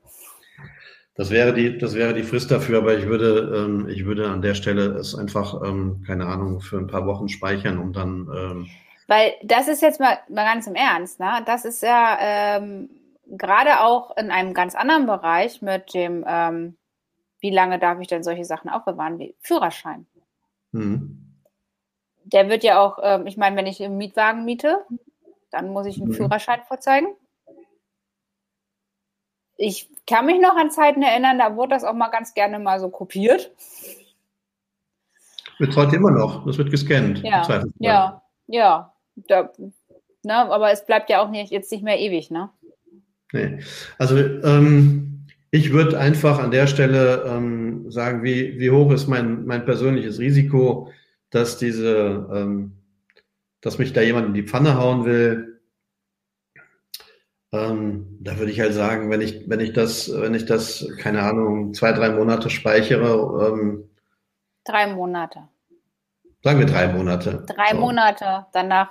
[1.15, 4.41] Das wäre die, das wäre die Frist dafür, aber ich würde, ähm, ich würde an
[4.41, 8.29] der Stelle es einfach, ähm, keine Ahnung, für ein paar Wochen speichern, um dann.
[8.35, 8.67] Ähm
[9.07, 11.41] Weil das ist jetzt mal, mal ganz im Ernst, ne?
[11.45, 12.89] Das ist ja ähm,
[13.27, 16.75] gerade auch in einem ganz anderen Bereich mit dem, ähm,
[17.39, 20.05] wie lange darf ich denn solche Sachen aufbewahren, wie Führerschein.
[20.73, 21.21] Mhm.
[22.25, 24.83] Der wird ja auch, ähm, ich meine, wenn ich einen Mietwagen miete,
[25.49, 26.15] dann muss ich einen mhm.
[26.15, 27.07] Führerschein vorzeigen.
[29.57, 32.79] Ich kann mich noch an Zeiten erinnern, da wurde das auch mal ganz gerne mal
[32.79, 33.51] so kopiert.
[35.59, 37.19] Wird heute immer noch, das wird gescannt.
[37.23, 38.93] Ja, ja, ja.
[39.15, 39.51] Da,
[40.23, 42.49] ne, aber es bleibt ja auch nicht, jetzt nicht mehr ewig, ne?
[43.31, 43.59] Nee.
[43.97, 49.45] Also ähm, ich würde einfach an der Stelle ähm, sagen, wie, wie hoch ist mein,
[49.45, 50.91] mein persönliches Risiko,
[51.29, 52.73] dass diese, ähm,
[53.61, 55.54] dass mich da jemand in die Pfanne hauen will,
[57.55, 61.21] ähm, da würde ich halt sagen, wenn ich, wenn ich das, wenn ich das, keine
[61.21, 63.49] Ahnung, zwei, drei Monate speichere.
[63.49, 63.89] Ähm,
[64.65, 65.47] drei Monate.
[66.43, 67.45] Sagen wir drei Monate.
[67.47, 67.77] Drei so.
[67.77, 68.89] Monate, danach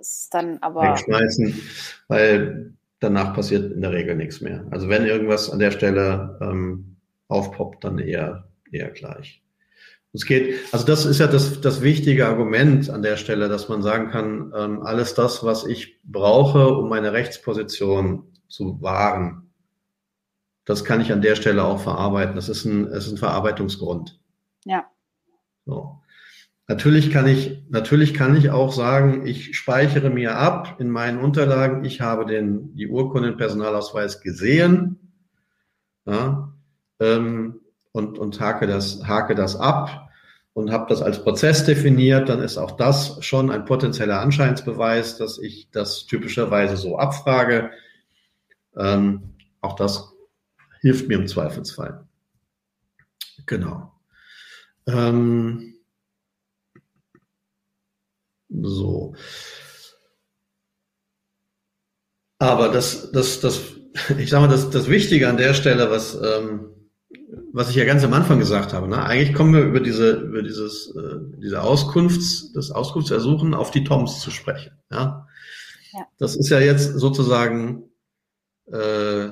[0.00, 0.82] ist dann aber.
[0.82, 1.60] Wegschmeißen,
[2.08, 4.66] weil danach passiert in der Regel nichts mehr.
[4.70, 6.96] Also wenn irgendwas an der Stelle ähm,
[7.28, 9.42] aufpoppt, dann eher, eher gleich.
[10.18, 13.82] Es geht, also das ist ja das, das wichtige Argument an der Stelle, dass man
[13.82, 19.52] sagen kann, ähm, alles das, was ich brauche, um meine Rechtsposition zu wahren,
[20.64, 22.34] das kann ich an der Stelle auch verarbeiten.
[22.34, 24.18] Das ist ein, das ist ein Verarbeitungsgrund.
[24.64, 24.90] Ja.
[25.66, 26.00] So.
[26.66, 31.84] Natürlich kann ich, natürlich kann ich auch sagen, ich speichere mir ab in meinen Unterlagen,
[31.84, 34.98] ich habe den, die Urkunden Personalausweis gesehen,
[36.06, 36.52] ja,
[36.98, 37.60] ähm,
[37.92, 40.07] und, und hake das, hake das ab
[40.58, 45.38] und habe das als Prozess definiert, dann ist auch das schon ein potenzieller Anscheinsbeweis, dass
[45.38, 47.70] ich das typischerweise so abfrage.
[48.76, 50.12] Ähm, auch das
[50.80, 52.08] hilft mir im Zweifelsfall.
[53.46, 53.92] Genau.
[54.88, 55.76] Ähm,
[58.48, 59.14] so.
[62.40, 63.60] Aber das, das, das,
[64.18, 66.77] ich sage mal, das, das Wichtige an der Stelle, was, ähm,
[67.58, 69.02] was ich ja ganz am Anfang gesagt habe, ne?
[69.04, 74.20] eigentlich kommen wir über diese, über dieses, äh, diese Auskunfts, das Auskunftsersuchen auf die Toms
[74.20, 74.78] zu sprechen.
[74.92, 75.26] Ja?
[75.92, 76.06] ja.
[76.18, 77.82] Das ist ja jetzt sozusagen
[78.66, 79.30] äh,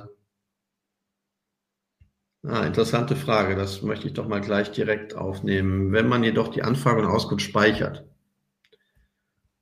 [2.42, 3.54] ah, interessante Frage.
[3.54, 5.92] Das möchte ich doch mal gleich direkt aufnehmen.
[5.92, 8.08] Wenn man jedoch die Anfrage und Auskunft speichert,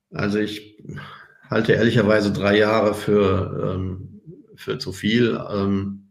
[0.09, 0.83] also ich
[1.51, 4.21] halte ehrlicherweise drei Jahre für, ähm,
[4.55, 5.39] für zu viel.
[5.51, 6.04] Ähm,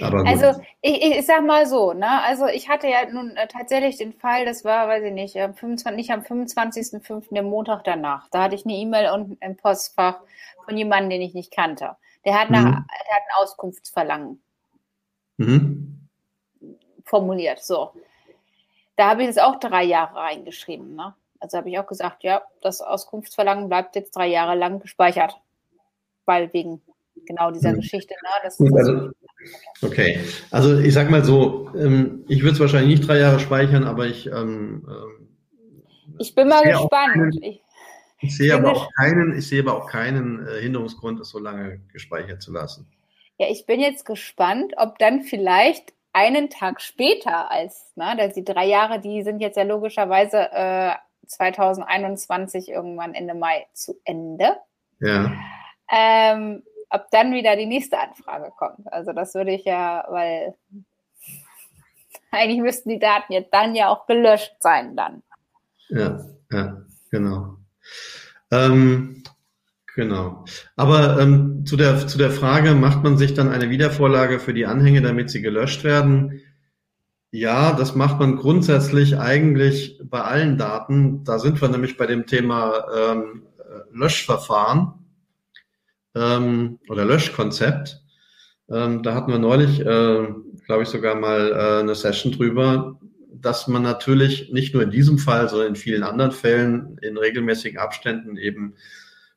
[0.00, 2.22] also ich, ich, sag mal so, ne?
[2.22, 5.54] Also ich hatte ja nun äh, tatsächlich den Fall, das war, weiß ich nicht, am
[5.54, 8.28] 25, nicht am 25.05., der Montag danach.
[8.30, 10.20] Da hatte ich eine E-Mail und ein Postfach
[10.64, 11.96] von jemandem, den ich nicht kannte.
[12.24, 12.70] Der hat, nach, mhm.
[12.70, 14.42] der hat ein Auskunftsverlangen
[15.36, 16.08] mhm.
[17.04, 17.62] formuliert.
[17.62, 17.92] So.
[18.96, 20.94] Da habe ich jetzt auch drei Jahre reingeschrieben.
[20.94, 21.14] Ne?
[21.40, 25.40] Also habe ich auch gesagt, ja, das Auskunftsverlangen bleibt jetzt drei Jahre lang gespeichert.
[26.24, 26.80] Weil wegen
[27.26, 27.76] genau dieser mhm.
[27.76, 28.14] Geschichte.
[28.22, 28.30] Ne?
[28.42, 29.10] Das, also,
[29.82, 30.20] okay,
[30.50, 34.06] also ich sag mal so, ähm, ich würde es wahrscheinlich nicht drei Jahre speichern, aber
[34.06, 34.26] ich.
[34.26, 37.40] Ähm, ähm ich bin mal gespannt.
[37.40, 37.58] Keinen,
[38.20, 41.80] ich, sehe aber auch keinen, ich sehe aber auch keinen äh, Hinderungsgrund, es so lange
[41.92, 42.86] gespeichert zu lassen.
[43.38, 48.66] Ja, ich bin jetzt gespannt, ob dann vielleicht einen Tag später als, ne, die drei
[48.66, 50.92] Jahre, die sind jetzt ja logischerweise äh,
[51.26, 54.56] 2021 irgendwann Ende Mai zu Ende.
[55.00, 55.32] Ja.
[55.90, 56.62] Ähm,
[56.92, 58.92] ob dann wieder die nächste Anfrage kommt.
[58.92, 60.54] Also das würde ich ja, weil
[62.30, 65.22] eigentlich müssten die Daten jetzt dann ja auch gelöscht sein dann.
[65.88, 66.20] Ja,
[66.50, 67.56] ja, genau.
[68.50, 69.22] Ähm,
[69.94, 70.44] genau.
[70.76, 74.66] Aber ähm, zu, der, zu der Frage, macht man sich dann eine Wiedervorlage für die
[74.66, 76.40] Anhänge, damit sie gelöscht werden?
[77.30, 81.24] Ja, das macht man grundsätzlich eigentlich bei allen Daten.
[81.24, 83.46] Da sind wir nämlich bei dem Thema ähm,
[83.90, 85.01] Löschverfahren
[86.14, 88.00] ähm, oder Löschkonzept.
[88.70, 90.28] Ähm, da hatten wir neulich, äh,
[90.66, 92.98] glaube ich, sogar mal äh, eine Session drüber,
[93.30, 97.78] dass man natürlich nicht nur in diesem Fall, sondern in vielen anderen Fällen in regelmäßigen
[97.78, 98.74] Abständen eben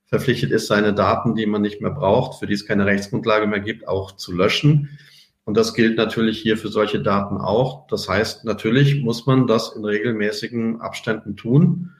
[0.05, 3.59] verpflichtet ist, seine Daten, die man nicht mehr braucht, für die es keine Rechtsgrundlage mehr
[3.59, 4.97] gibt, auch zu löschen.
[5.43, 7.87] Und das gilt natürlich hier für solche Daten auch.
[7.87, 11.91] Das heißt, natürlich muss man das in regelmäßigen Abständen tun.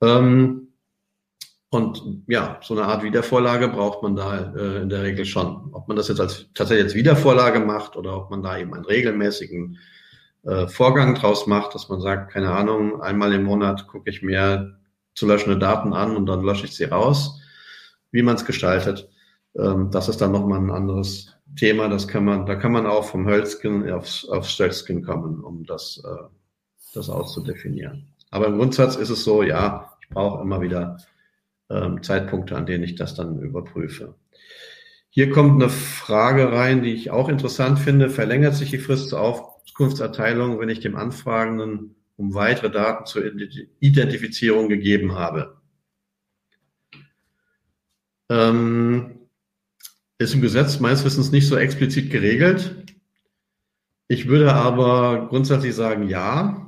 [0.00, 0.65] Ähm,
[1.70, 5.70] und ja, so eine Art Wiedervorlage braucht man da äh, in der Regel schon.
[5.72, 8.84] Ob man das jetzt als tatsächlich als Wiedervorlage macht oder ob man da eben einen
[8.84, 9.78] regelmäßigen
[10.44, 14.78] äh, Vorgang draus macht, dass man sagt, keine Ahnung, einmal im Monat gucke ich mir
[15.14, 17.40] zu löschende Daten an und dann lösche ich sie raus,
[18.12, 19.08] wie man es gestaltet.
[19.58, 23.04] Ähm, das ist dann nochmal ein anderes Thema, das kann man, da kann man auch
[23.04, 26.24] vom Hölzkin aufs, aufs Stöckskin kommen, um das, äh,
[26.94, 28.06] das auszudefinieren.
[28.30, 30.98] Aber im Grundsatz ist es so, ja, ich brauche immer wieder
[31.70, 34.14] ähm, Zeitpunkte, an denen ich das dann überprüfe.
[35.10, 38.10] Hier kommt eine Frage rein, die ich auch interessant finde.
[38.10, 43.24] Verlängert sich die Frist zur Auskunftserteilung, wenn ich dem Anfragenden um weitere Daten zur
[43.80, 45.56] Identifizierung gegeben habe?
[48.28, 49.20] Ähm,
[50.18, 52.94] ist im Gesetz meines Wissens nicht so explizit geregelt.
[54.08, 56.65] Ich würde aber grundsätzlich sagen, ja.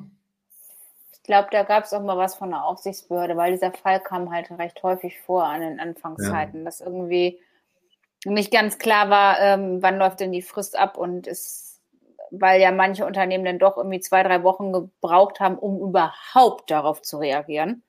[1.29, 4.31] Ich glaube, da gab es auch mal was von der Aufsichtsbehörde, weil dieser Fall kam
[4.33, 6.65] halt recht häufig vor an den Anfangszeiten, ja.
[6.65, 7.39] dass irgendwie
[8.25, 11.83] nicht ganz klar war, ähm, wann läuft denn die Frist ab und ist,
[12.31, 17.03] weil ja manche Unternehmen dann doch irgendwie zwei, drei Wochen gebraucht haben, um überhaupt darauf
[17.03, 17.83] zu reagieren.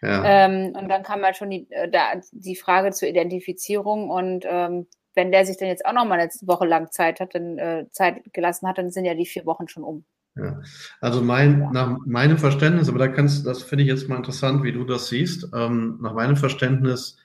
[0.00, 0.46] Ja.
[0.46, 4.86] Ähm, und dann kam halt schon die, äh, da, die Frage zur Identifizierung und ähm,
[5.12, 7.84] wenn der sich dann jetzt auch noch mal eine Woche lang Zeit hat, dann äh,
[7.90, 10.06] Zeit gelassen hat, dann sind ja die vier Wochen schon um.
[10.36, 10.62] Ja.
[11.00, 11.70] Also mein, ja.
[11.72, 15.08] nach meinem Verständnis, aber da kannst, das finde ich jetzt mal interessant, wie du das
[15.08, 15.48] siehst.
[15.54, 17.18] Ähm, nach meinem Verständnis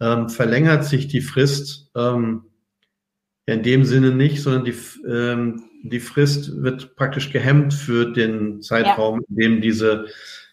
[0.00, 2.44] ähm, verlängert sich die Frist ähm,
[3.46, 4.74] in dem Sinne nicht, sondern die,
[5.06, 10.06] ähm, die Frist wird praktisch gehemmt für den Zeitraum, in dem diese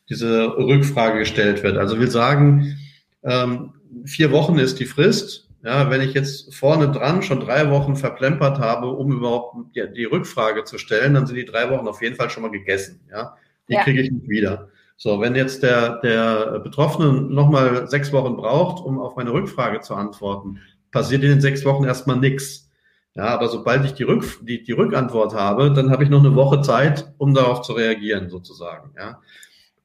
[0.10, 1.78] diese Rückfrage gestellt wird.
[1.78, 2.78] Also will sagen,
[3.24, 3.74] ähm,
[4.06, 5.50] vier Wochen ist die Frist.
[5.64, 10.04] Ja, wenn ich jetzt vorne dran schon drei Wochen verplempert habe, um überhaupt die, die
[10.04, 13.00] Rückfrage zu stellen, dann sind die drei Wochen auf jeden Fall schon mal gegessen.
[13.10, 13.38] Ja,
[13.70, 13.84] die ja.
[13.84, 14.68] kriege ich nicht wieder.
[14.98, 19.96] So, wenn jetzt der, der Betroffene nochmal sechs Wochen braucht, um auf meine Rückfrage zu
[19.96, 20.60] antworten,
[20.92, 22.70] passiert in den sechs Wochen erstmal nichts.
[23.16, 26.36] Ja, aber sobald ich die, Rück, die, die Rückantwort habe, dann habe ich noch eine
[26.36, 28.92] Woche Zeit, um darauf zu reagieren, sozusagen.
[28.98, 29.22] Ja.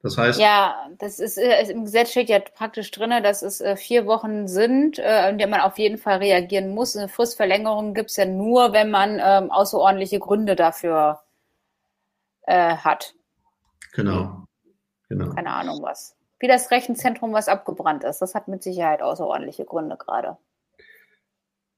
[0.01, 0.39] Das heißt.
[0.39, 4.47] Ja, das ist äh, im Gesetz steht ja praktisch drin, dass es äh, vier Wochen
[4.47, 6.95] sind, äh, in denen man auf jeden Fall reagieren muss.
[6.95, 11.19] Eine Fristverlängerung gibt es ja nur, wenn man ähm, außerordentliche Gründe dafür
[12.43, 13.13] äh, hat.
[13.93, 14.45] Genau.
[15.09, 15.33] genau.
[15.33, 16.15] Keine Ahnung was.
[16.39, 18.19] Wie das Rechenzentrum, was abgebrannt ist.
[18.21, 20.37] Das hat mit Sicherheit außerordentliche Gründe gerade.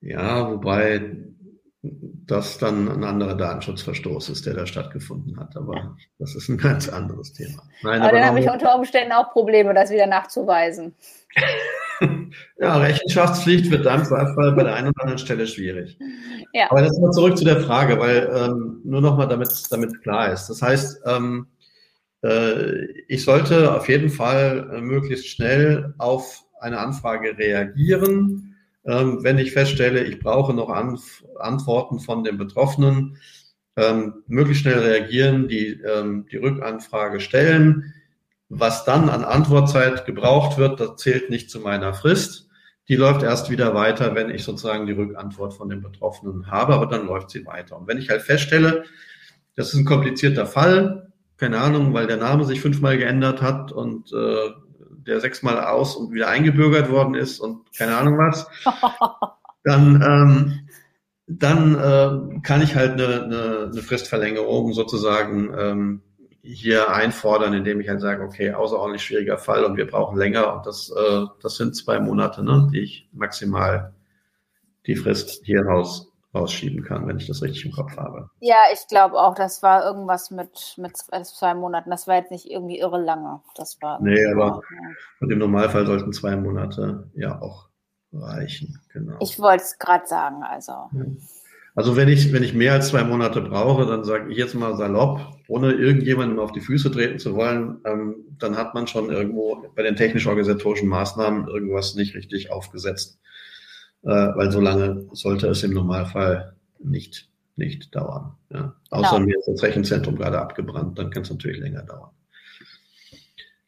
[0.01, 1.15] Ja, wobei
[1.83, 5.57] das dann ein anderer Datenschutzverstoß ist, der da stattgefunden hat.
[5.57, 7.63] Aber das ist ein ganz anderes Thema.
[7.81, 10.93] Nein, aber, aber dann habe ich unter Umständen auch Probleme, das wieder nachzuweisen.
[12.59, 15.97] ja, Rechenschaftspflicht wird dann Zweifel bei der einen oder anderen Stelle schwierig.
[16.53, 16.69] Ja.
[16.69, 20.47] Aber jetzt mal zurück zu der Frage, weil ähm, nur nochmal, damit damit klar ist.
[20.49, 21.47] Das heißt, ähm,
[22.23, 28.50] äh, ich sollte auf jeden Fall äh, möglichst schnell auf eine Anfrage reagieren
[28.85, 33.17] ähm, wenn ich feststelle, ich brauche noch Anf Antworten von den Betroffenen,
[33.75, 37.93] ähm, möglichst schnell reagieren, die, ähm, die Rückanfrage stellen.
[38.49, 42.49] Was dann an Antwortzeit gebraucht wird, das zählt nicht zu meiner Frist.
[42.89, 46.87] Die läuft erst wieder weiter, wenn ich sozusagen die Rückantwort von den Betroffenen habe, aber
[46.87, 47.77] dann läuft sie weiter.
[47.77, 48.83] Und wenn ich halt feststelle,
[49.55, 54.11] das ist ein komplizierter Fall, keine Ahnung, weil der Name sich fünfmal geändert hat und
[54.11, 54.49] äh,
[55.05, 58.47] der sechsmal aus und wieder eingebürgert worden ist und keine Ahnung was,
[59.63, 60.69] dann, ähm,
[61.27, 66.01] dann äh, kann ich halt eine, eine, eine Fristverlängerung sozusagen ähm,
[66.43, 70.65] hier einfordern, indem ich halt sage, okay, außerordentlich schwieriger Fall und wir brauchen länger und
[70.65, 73.93] das, äh, das sind zwei Monate, ne, die ich maximal
[74.87, 78.29] die Frist hier raus rausschieben kann, wenn ich das richtig im Kopf habe.
[78.39, 81.89] Ja, ich glaube auch, das war irgendwas mit, mit zwei Monaten.
[81.89, 83.41] Das war jetzt nicht irgendwie irre lange.
[83.55, 84.61] Das war nee, aber
[85.21, 85.27] ja.
[85.27, 87.69] im Normalfall sollten zwei Monate ja auch
[88.13, 88.79] reichen.
[88.93, 89.17] Genau.
[89.19, 90.71] Ich wollte es gerade sagen, also.
[90.71, 91.05] Ja.
[91.73, 94.75] Also wenn ich, wenn ich mehr als zwei Monate brauche, dann sage ich jetzt mal
[94.75, 99.65] salopp, ohne irgendjemandem auf die Füße treten zu wollen, ähm, dann hat man schon irgendwo
[99.73, 103.21] bei den technisch-organisatorischen Maßnahmen irgendwas nicht richtig aufgesetzt.
[104.03, 108.35] Äh, weil so lange sollte es im Normalfall nicht, nicht dauern.
[108.49, 108.75] Ja.
[108.89, 109.25] Außer genau.
[109.27, 112.11] mir ist das Rechenzentrum gerade abgebrannt, dann kann es natürlich länger dauern.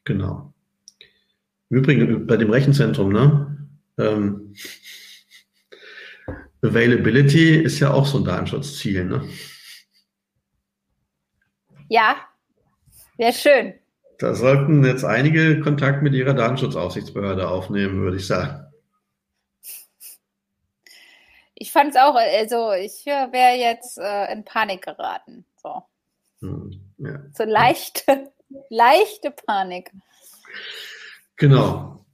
[0.06, 0.54] Genau.
[1.70, 3.70] Im Übrigen bei dem Rechenzentrum, ne?
[3.98, 4.54] Ähm,
[6.62, 9.24] Availability ist ja auch so ein Datenschutzziel, ne?
[11.90, 12.16] Ja,
[13.18, 13.74] sehr schön.
[14.20, 18.73] Da sollten jetzt einige Kontakt mit ihrer Datenschutzaufsichtsbehörde aufnehmen, würde ich sagen.
[21.56, 25.46] Ich fand es auch, also ich wäre jetzt äh, in Panik geraten.
[25.62, 25.84] So,
[26.40, 27.20] hm, ja.
[27.34, 28.32] so leichte,
[28.70, 29.92] leichte Panik.
[31.38, 32.06] Genau.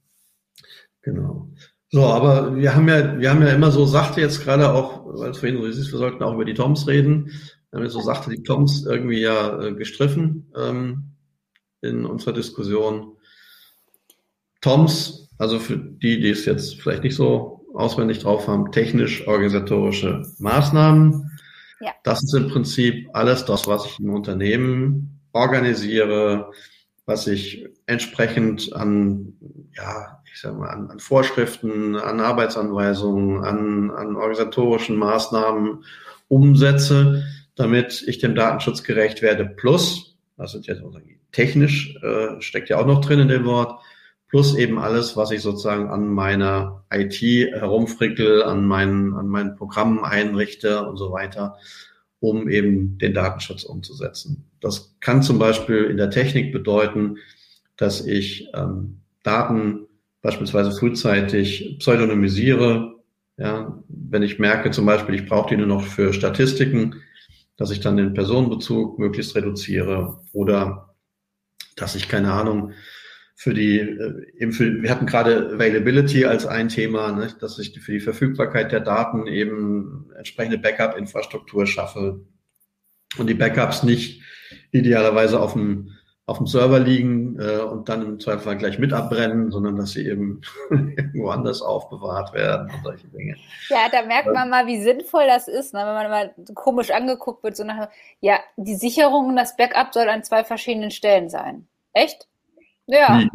[1.02, 1.48] Genau.
[1.92, 5.30] So, aber wir haben ja, wir haben ja immer so Sachte jetzt gerade auch, weil
[5.30, 7.26] es vorhin so ist, wir sollten auch über die Toms reden.
[7.70, 11.16] Wir haben ja so Sachte die Toms irgendwie ja äh, gestriffen ähm,
[11.80, 13.16] in unserer Diskussion.
[14.60, 21.38] Toms, also für die, die es jetzt vielleicht nicht so auswendig drauf haben, technisch-organisatorische Maßnahmen.
[21.80, 21.92] Ja.
[22.04, 26.50] Das ist im Prinzip alles das, was ich im Unternehmen organisiere,
[27.06, 29.34] was ich entsprechend an,
[29.76, 35.84] ja, ich sag mal, an, an Vorschriften, an Arbeitsanweisungen, an, an organisatorischen Maßnahmen
[36.28, 37.24] umsetze,
[37.56, 39.44] damit ich dem Datenschutz gerecht werde.
[39.46, 40.82] Plus, das sind jetzt
[41.32, 43.80] technisch, äh, steckt ja auch noch drin in dem Wort,
[44.30, 50.04] plus eben alles, was ich sozusagen an meiner IT herumfrickel, an meinen, an meinen Programmen
[50.04, 51.58] einrichte und so weiter,
[52.20, 54.44] um eben den Datenschutz umzusetzen.
[54.60, 57.18] Das kann zum Beispiel in der Technik bedeuten,
[57.76, 59.86] dass ich ähm, Daten
[60.22, 62.94] beispielsweise frühzeitig pseudonymisiere.
[63.36, 66.96] Ja, wenn ich merke zum Beispiel, ich brauche die nur noch für Statistiken,
[67.56, 70.94] dass ich dann den Personenbezug möglichst reduziere oder
[71.74, 72.72] dass ich keine Ahnung
[73.40, 77.80] für die, äh, eben für, wir hatten gerade Availability als ein Thema, ne, dass ich
[77.80, 82.20] für die Verfügbarkeit der Daten eben entsprechende Backup-Infrastruktur schaffe
[83.16, 84.20] und die Backups nicht
[84.72, 89.50] idealerweise auf dem, auf dem Server liegen äh, und dann im Zweifelsfall gleich mit abbrennen,
[89.50, 93.36] sondern dass sie eben irgendwo anders aufbewahrt werden und solche Dinge.
[93.70, 97.42] Ja, da merkt man mal, wie sinnvoll das ist, ne, wenn man mal komisch angeguckt
[97.42, 97.88] wird, so nach,
[98.20, 101.66] ja, die Sicherung und das Backup soll an zwei verschiedenen Stellen sein.
[101.94, 102.28] Echt?
[102.90, 103.28] Ja.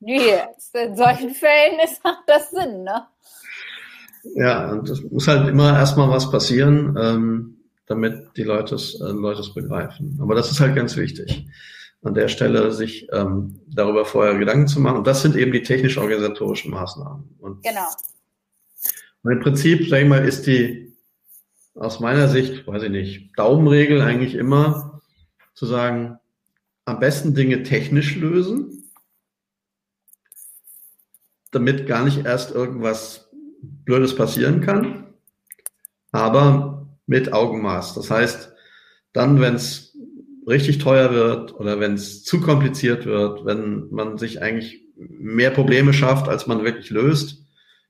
[0.00, 0.16] Wie?
[0.16, 3.06] Jetzt in solchen Fällen ist, macht das Sinn, ne?
[4.34, 9.04] Ja, und es muss halt immer erstmal was passieren, ähm, damit die Leute es, äh,
[9.04, 10.18] Leute begreifen.
[10.20, 11.46] Aber das ist halt ganz wichtig,
[12.02, 14.98] an der Stelle sich ähm, darüber vorher Gedanken zu machen.
[14.98, 17.36] Und das sind eben die technisch-organisatorischen Maßnahmen.
[17.38, 17.88] Und, genau.
[19.22, 20.92] Und im Prinzip, sag ich mal, ist die
[21.74, 25.00] aus meiner Sicht, weiß ich nicht, Daumenregel eigentlich immer
[25.54, 26.18] zu sagen,
[26.84, 28.83] am besten Dinge technisch lösen
[31.54, 33.30] damit gar nicht erst irgendwas
[33.62, 35.06] Blödes passieren kann,
[36.12, 37.94] aber mit Augenmaß.
[37.94, 38.52] Das heißt,
[39.12, 39.96] dann, wenn es
[40.46, 45.92] richtig teuer wird oder wenn es zu kompliziert wird, wenn man sich eigentlich mehr Probleme
[45.92, 47.44] schafft, als man wirklich löst,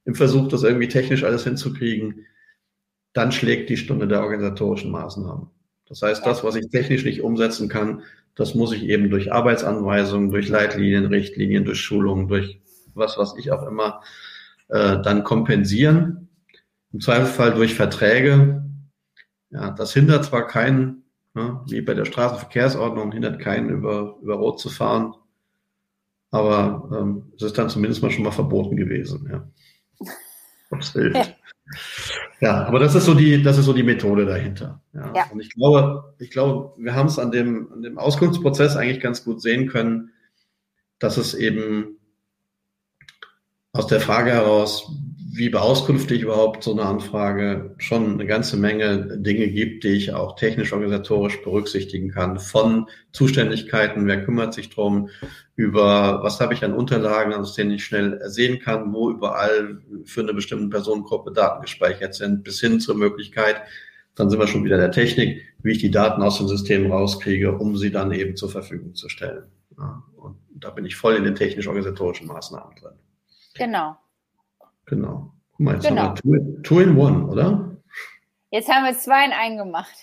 [0.05, 2.27] im Versuch, das irgendwie technisch alles hinzukriegen,
[3.13, 5.49] dann schlägt die Stunde der organisatorischen Maßnahmen.
[5.89, 8.03] Das heißt, das, was ich technisch nicht umsetzen kann,
[8.35, 12.61] das muss ich eben durch Arbeitsanweisungen, durch Leitlinien, Richtlinien, durch Schulungen, durch
[12.95, 14.03] was, was ich auch immer,
[14.69, 16.29] äh, dann kompensieren.
[16.93, 18.65] Im Zweifelsfall durch Verträge.
[19.51, 24.61] Ja, das hindert zwar keinen, ne, wie bei der Straßenverkehrsordnung, hindert keinen, über, über Rot
[24.61, 25.15] zu fahren,
[26.35, 29.29] aber ähm, es ist dann zumindest mal schon mal verboten gewesen.
[29.31, 30.09] Ja.
[30.71, 31.15] Ob's hilft.
[31.15, 31.27] Ja.
[32.41, 34.83] ja, aber das ist so die, das ist so die Methode dahinter.
[34.95, 35.13] Ja.
[35.15, 35.27] ja.
[35.31, 39.23] Und ich glaube, ich glaube, wir haben es an dem, an dem Auskunftsprozess eigentlich ganz
[39.23, 40.11] gut sehen können,
[40.99, 41.99] dass es eben
[43.75, 44.89] aus der Frage heraus,
[45.37, 50.13] wie beauskunfte ich überhaupt so eine Anfrage, schon eine ganze Menge Dinge gibt, die ich
[50.13, 52.39] auch technisch-organisatorisch berücksichtigen kann.
[52.39, 55.09] Von Zuständigkeiten, wer kümmert sich drum,
[55.57, 60.21] über was habe ich an Unterlagen, aus denen ich schnell sehen kann, wo überall für
[60.21, 63.57] eine bestimmte Personengruppe Daten gespeichert sind, bis hin zur Möglichkeit,
[64.15, 67.59] dann sind wir schon wieder der Technik, wie ich die Daten aus dem System rauskriege,
[67.59, 69.43] um sie dann eben zur Verfügung zu stellen.
[69.77, 72.95] Ja, und da bin ich voll in den technisch-organisatorischen Maßnahmen drin.
[73.55, 73.97] Genau.
[74.87, 75.33] Genau.
[75.53, 76.03] Guck mal, jetzt genau.
[76.03, 77.77] haben wir two, two in one, oder?
[78.51, 79.95] Jetzt haben wir zwei in einen gemacht.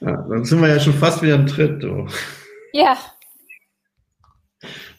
[0.00, 1.82] ja, dann sind wir ja schon fast wieder im Tritt.
[1.82, 2.06] Du.
[2.72, 2.96] Ja.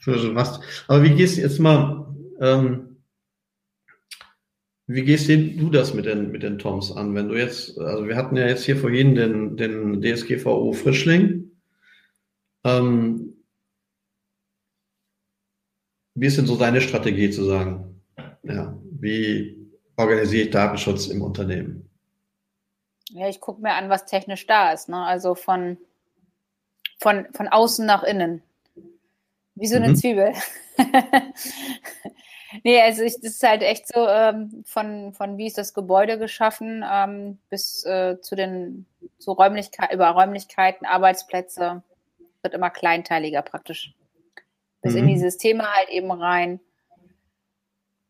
[0.01, 0.61] So, schon fast.
[0.88, 2.97] Aber wie gehst du jetzt mal, ähm,
[4.88, 7.16] wie gehst du das mit den, mit den Toms an?
[7.16, 11.51] Wenn du jetzt, also wir hatten ja jetzt hier vorhin den, den DSGVO Frischling.
[12.63, 13.34] Ähm,
[16.16, 18.01] wie ist denn so deine Strategie zu sagen?
[18.43, 19.57] Ja, wie
[19.97, 21.89] organisiere ich Datenschutz im Unternehmen?
[23.09, 24.89] Ja, ich gucke mir an, was technisch da ist.
[24.89, 24.97] Ne?
[24.97, 25.78] Also von,
[26.99, 28.41] von, von außen nach innen.
[29.55, 29.95] Wie so eine mhm.
[29.95, 30.34] Zwiebel.
[32.63, 36.18] nee, also ich, das ist halt echt so, ähm, von, von wie ist das Gebäude
[36.18, 38.86] geschaffen, ähm, bis äh, zu den
[39.18, 41.84] zu Räumlichkeiten, über Räumlichkeiten, Arbeitsplätze,
[42.41, 43.93] wird immer kleinteiliger praktisch.
[44.86, 44.99] Bis mhm.
[44.99, 46.59] in die Systeme halt eben rein.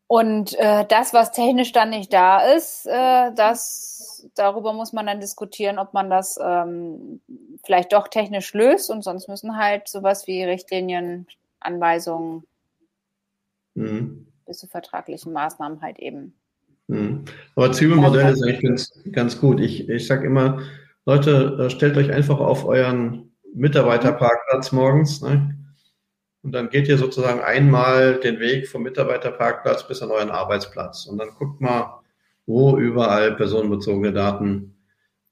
[0.08, 5.18] Und äh, das, was technisch dann nicht da ist, äh, das, darüber muss man dann
[5.18, 7.20] diskutieren, ob man das ähm,
[7.64, 11.26] vielleicht doch technisch löst und sonst müssen halt sowas wie Richtlinien,
[11.58, 12.44] Anweisungen
[13.74, 14.28] mhm.
[14.46, 16.34] bis zu vertraglichen Maßnahmen halt eben.
[16.88, 17.24] Mhm.
[17.56, 19.60] Aber Zwiebelmodell ist eigentlich ganz, ganz gut.
[19.60, 20.60] Ich, ich sage immer,
[21.04, 25.22] Leute, äh, stellt euch einfach auf euren Mitarbeiterparkplatz morgens.
[25.22, 25.55] Ne?
[26.46, 31.06] Und dann geht ihr sozusagen einmal den Weg vom Mitarbeiterparkplatz bis an euren Arbeitsplatz.
[31.06, 31.98] Und dann guckt mal,
[32.46, 34.76] wo überall personenbezogene Daten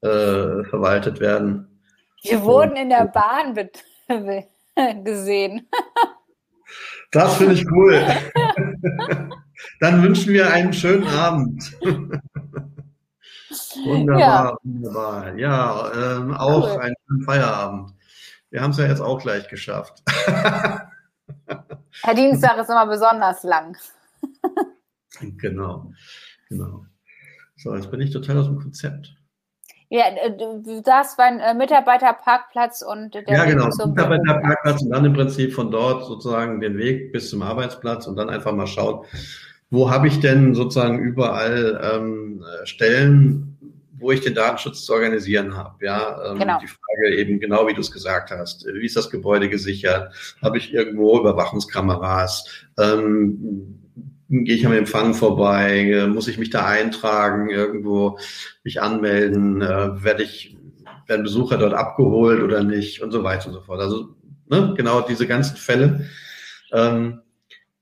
[0.00, 1.80] äh, verwaltet werden.
[2.24, 3.54] Wir wurden in der Bahn
[5.04, 5.68] gesehen.
[7.12, 8.04] Das finde ich cool.
[9.78, 11.78] Dann wünschen wir einen schönen Abend.
[13.84, 14.56] Wunderbar, ja.
[14.64, 15.38] wunderbar.
[15.38, 16.80] Ja, ähm, auch cool.
[16.80, 17.94] einen schönen Feierabend.
[18.50, 20.02] Wir haben es ja jetzt auch gleich geschafft.
[22.02, 23.76] Herr Dienstag ist immer besonders lang.
[25.38, 25.92] genau,
[26.48, 26.84] genau.
[27.56, 29.14] So, jetzt bin ich total aus dem Konzept.
[29.90, 35.12] Ja, äh, du sagst beim äh, Mitarbeiterparkplatz und der Ja, genau, Mitarbeiterparkplatz und dann im
[35.12, 39.04] Prinzip von dort sozusagen den Weg bis zum Arbeitsplatz und dann einfach mal schauen,
[39.70, 43.53] wo habe ich denn sozusagen überall ähm, Stellen,
[44.04, 45.82] wo ich den Datenschutz zu organisieren habe.
[45.84, 46.58] Ja, ähm, genau.
[46.60, 48.66] die Frage eben genau, wie du es gesagt hast.
[48.66, 50.12] Wie ist das Gebäude gesichert?
[50.42, 52.66] Habe ich irgendwo Überwachungskameras?
[52.78, 53.80] Ähm,
[54.28, 56.06] gehe ich am Empfang vorbei?
[56.06, 57.48] Muss ich mich da eintragen?
[57.48, 58.18] Irgendwo
[58.62, 59.62] mich anmelden?
[59.62, 60.54] Äh, werde ich,
[61.06, 63.00] werden Besucher dort abgeholt oder nicht?
[63.00, 63.80] Und so weiter und so fort.
[63.80, 64.16] Also
[64.50, 66.10] ne, genau diese ganzen Fälle.
[66.72, 67.22] Ähm,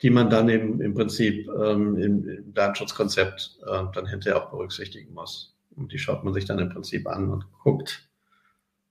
[0.03, 5.15] die man dann im, im Prinzip ähm, im, im Datenschutzkonzept äh, dann hinterher auch berücksichtigen
[5.15, 5.52] muss.
[5.77, 8.09] Und die schaut man sich dann im Prinzip an und guckt,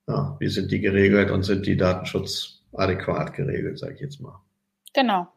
[0.08, 4.40] ja, wie sind die geregelt und sind die datenschutzadäquat geregelt, sage ich jetzt mal.
[4.94, 5.32] Genau.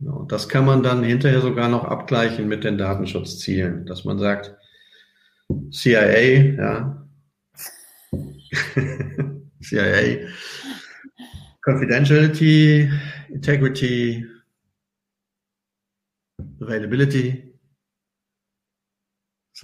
[0.00, 4.18] Ja, und das kann man dann hinterher sogar noch abgleichen mit den Datenschutzzielen, dass man
[4.18, 4.54] sagt,
[5.70, 7.08] CIA, ja,
[9.62, 10.28] CIA,
[11.62, 12.90] Confidentiality,
[13.30, 14.26] Integrity,
[16.60, 17.53] Availability,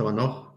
[0.00, 0.52] haben wir noch?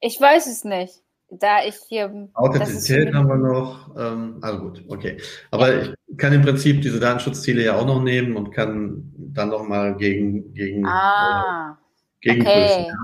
[0.00, 1.02] Ich weiß es nicht.
[1.30, 2.28] Da ich hier.
[2.34, 3.96] Authentizität haben wir noch.
[3.96, 5.18] Ähm, also gut, okay.
[5.50, 5.92] Aber ja.
[6.06, 10.52] ich kann im Prinzip diese Datenschutzziele ja auch noch nehmen und kann dann nochmal gegen,
[10.52, 11.78] gegen, ah,
[12.20, 12.86] äh, gegen okay.
[12.88, 12.94] Ja.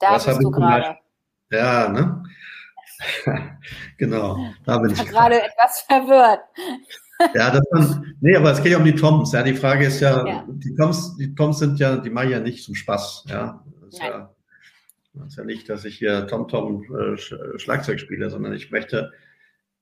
[0.00, 0.96] Da Was bist du gerade.
[1.52, 2.24] Ja, ne?
[3.96, 5.06] genau, da bin ich.
[5.06, 6.40] gerade etwas verwirrt.
[7.34, 9.32] ja, das man, nee, aber es geht ja um die Toms.
[9.32, 10.44] Ja, die Frage ist ja, ja.
[10.48, 13.26] die Toms, die Toms sind ja, die machen ja nicht zum Spaß.
[13.28, 14.30] Ja, ja
[15.18, 19.12] das ist ja nicht, dass ich hier TomTom -Tom, äh, Schlagzeug spiele, sondern ich möchte,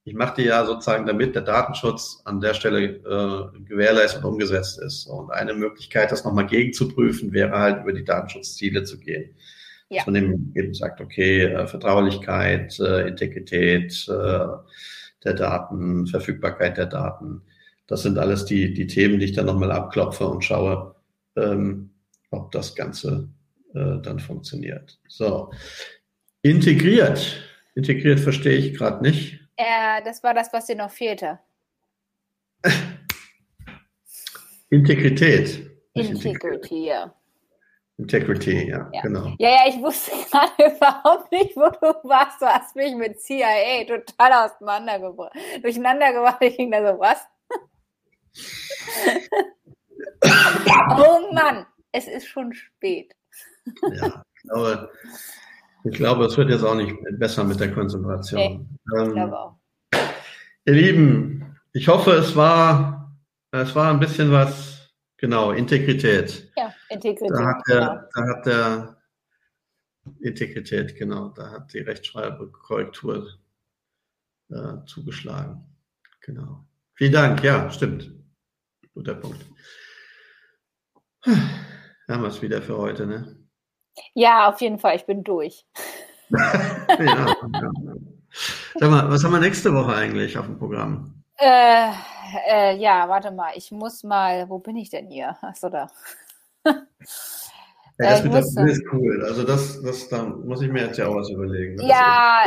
[0.05, 4.81] ich mache die ja sozusagen, damit der Datenschutz an der Stelle äh, gewährleistet und umgesetzt
[4.81, 5.07] ist.
[5.07, 9.35] Und eine Möglichkeit, das nochmal gegenzuprüfen, wäre halt über die Datenschutzziele zu gehen.
[9.89, 9.99] Ja.
[9.99, 14.47] Dass man eben sagt, okay, äh, Vertraulichkeit, äh, Integrität äh,
[15.25, 17.43] der Daten, Verfügbarkeit der Daten.
[17.87, 20.95] Das sind alles die, die Themen, die ich dann nochmal abklopfe und schaue,
[21.37, 21.91] ähm,
[22.31, 23.29] ob das Ganze
[23.75, 24.99] äh, dann funktioniert.
[25.09, 25.53] So,
[26.43, 27.43] integriert.
[27.75, 29.41] Integriert verstehe ich gerade nicht.
[29.57, 31.39] Äh, das war das, was dir noch fehlte.
[34.71, 35.71] Integrität.
[35.95, 37.15] Integrity, ja.
[37.99, 39.35] Integrity, ja, ja, genau.
[39.39, 42.43] Ja, ja, ich wusste gerade überhaupt nicht, wo du warst.
[42.43, 45.33] Du hast mich mit CIA total auseinandergebracht.
[45.63, 46.43] Durcheinander gebracht.
[46.43, 47.27] Ich ging da so, was?
[50.99, 53.16] oh Mann, es ist schon spät.
[53.95, 54.91] Ja, ich glaube,
[55.85, 58.41] ich glaube, es wird jetzt auch nicht besser mit der Konzentration.
[58.41, 59.59] Nee, ähm, ich glaube auch.
[60.65, 63.17] Ihr Lieben, ich hoffe, es war,
[63.53, 66.51] es war ein bisschen was, genau, Integrität.
[66.57, 67.31] Ja, Integrität.
[67.31, 68.97] Da hat der, da hat der
[70.21, 71.29] Integrität, genau.
[71.31, 73.29] Da hat die Rechtschreibkorrektur
[74.51, 75.65] äh, zugeschlagen.
[76.21, 76.65] Genau.
[76.95, 77.43] Vielen Dank.
[77.45, 78.11] Ja, stimmt.
[78.95, 79.45] Guter Punkt.
[81.25, 83.37] Haben wir es wieder für heute, ne?
[84.15, 84.97] Ja, auf jeden Fall.
[84.97, 85.67] Ich bin durch.
[86.29, 86.53] ja,
[86.99, 87.37] ja.
[88.75, 91.23] Sag mal, was haben wir nächste Woche eigentlich auf dem Programm?
[91.39, 91.91] Äh,
[92.51, 93.53] äh, ja, warte mal.
[93.55, 94.49] Ich muss mal.
[94.49, 95.37] Wo bin ich denn hier?
[95.43, 95.89] Achso, da.
[97.99, 99.25] Ja, das äh, mit der Brille ist cool.
[99.25, 101.81] Also das, das, da muss ich mir jetzt ja auch was überlegen.
[101.81, 102.45] Ja,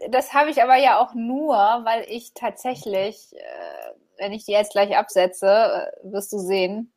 [0.00, 4.52] das, das habe ich aber ja auch nur, weil ich tatsächlich, äh, wenn ich die
[4.52, 6.92] jetzt gleich absetze, äh, wirst du sehen,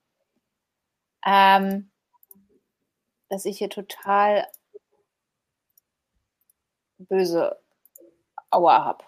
[1.26, 1.92] ähm,
[3.30, 4.46] dass ich hier total
[6.98, 7.58] böse
[8.52, 9.04] Aua habe.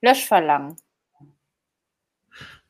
[0.00, 0.76] Löschverlangen.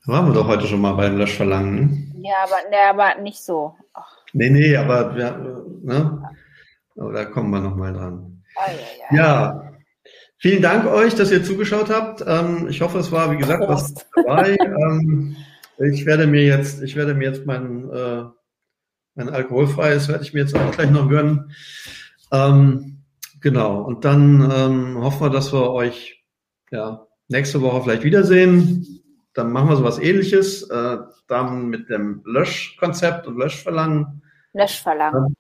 [0.07, 2.15] Da waren wir doch heute schon mal beim Löschverlangen.
[2.25, 3.77] Ja, aber, nee, aber nicht so.
[3.93, 4.19] Ach.
[4.33, 6.33] Nee, nee, aber, ja, ne?
[6.97, 8.45] aber da kommen wir nochmal dran.
[8.57, 9.25] Oh, ja, ja.
[9.25, 9.73] ja,
[10.39, 12.25] vielen Dank euch, dass ihr zugeschaut habt.
[12.27, 14.57] Ähm, ich hoffe, es war, wie gesagt, was dabei.
[14.61, 15.37] ähm,
[15.79, 18.25] ich werde mir jetzt, ich werde mir jetzt mein, äh,
[19.17, 21.53] mein alkoholfreies, werde ich mir jetzt auch gleich noch gönnen.
[22.33, 23.03] Ähm,
[23.41, 23.83] genau.
[23.83, 26.25] Und dann ähm, hoffen wir, dass wir euch
[26.71, 29.03] ja, nächste Woche vielleicht wiedersehen.
[29.35, 30.99] Dann machen wir sowas ähnliches, äh,
[31.29, 34.23] dann mit dem Löschkonzept und Löschverlangen.
[34.53, 35.35] Löschverlangen.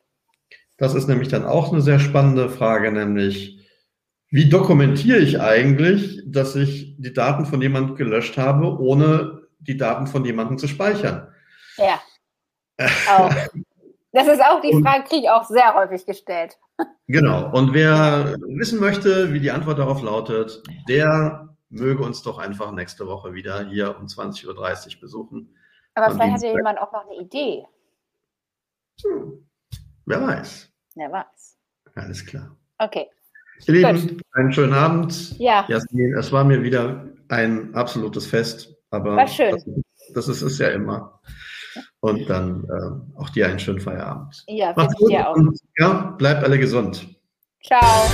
[0.78, 3.56] Das ist nämlich dann auch eine sehr spannende Frage, nämlich
[4.28, 10.06] wie dokumentiere ich eigentlich, dass ich die Daten von jemandem gelöscht habe, ohne die Daten
[10.06, 11.28] von jemandem zu speichern?
[11.78, 12.00] Ja.
[12.78, 13.32] Auch.
[14.12, 16.58] Das ist auch die Frage, kriege ich auch sehr häufig gestellt.
[17.06, 17.50] Genau.
[17.52, 23.06] Und wer wissen möchte, wie die Antwort darauf lautet, der möge uns doch einfach nächste
[23.06, 24.46] Woche wieder hier um 20.30
[24.94, 25.54] Uhr besuchen.
[25.94, 27.66] Aber vielleicht hat ja jemand auch noch eine Idee.
[29.02, 29.46] Hm.
[30.04, 30.72] Wer weiß.
[30.94, 31.58] Wer weiß.
[31.94, 32.56] Alles klar.
[32.78, 33.08] Okay.
[33.66, 35.38] Ihr Lieben, einen schönen Abend.
[35.38, 35.64] Ja.
[35.68, 38.74] Jasmin, es war mir wieder ein absolutes Fest.
[38.90, 39.52] Aber war schön.
[39.52, 39.64] Das,
[40.14, 41.20] das ist es ja immer.
[42.00, 44.44] Und dann äh, auch dir einen schönen Feierabend.
[44.48, 45.36] Ja, Macht's gut dir auch.
[45.36, 47.08] Und, ja, bleibt alle gesund.
[47.62, 48.10] Ciao.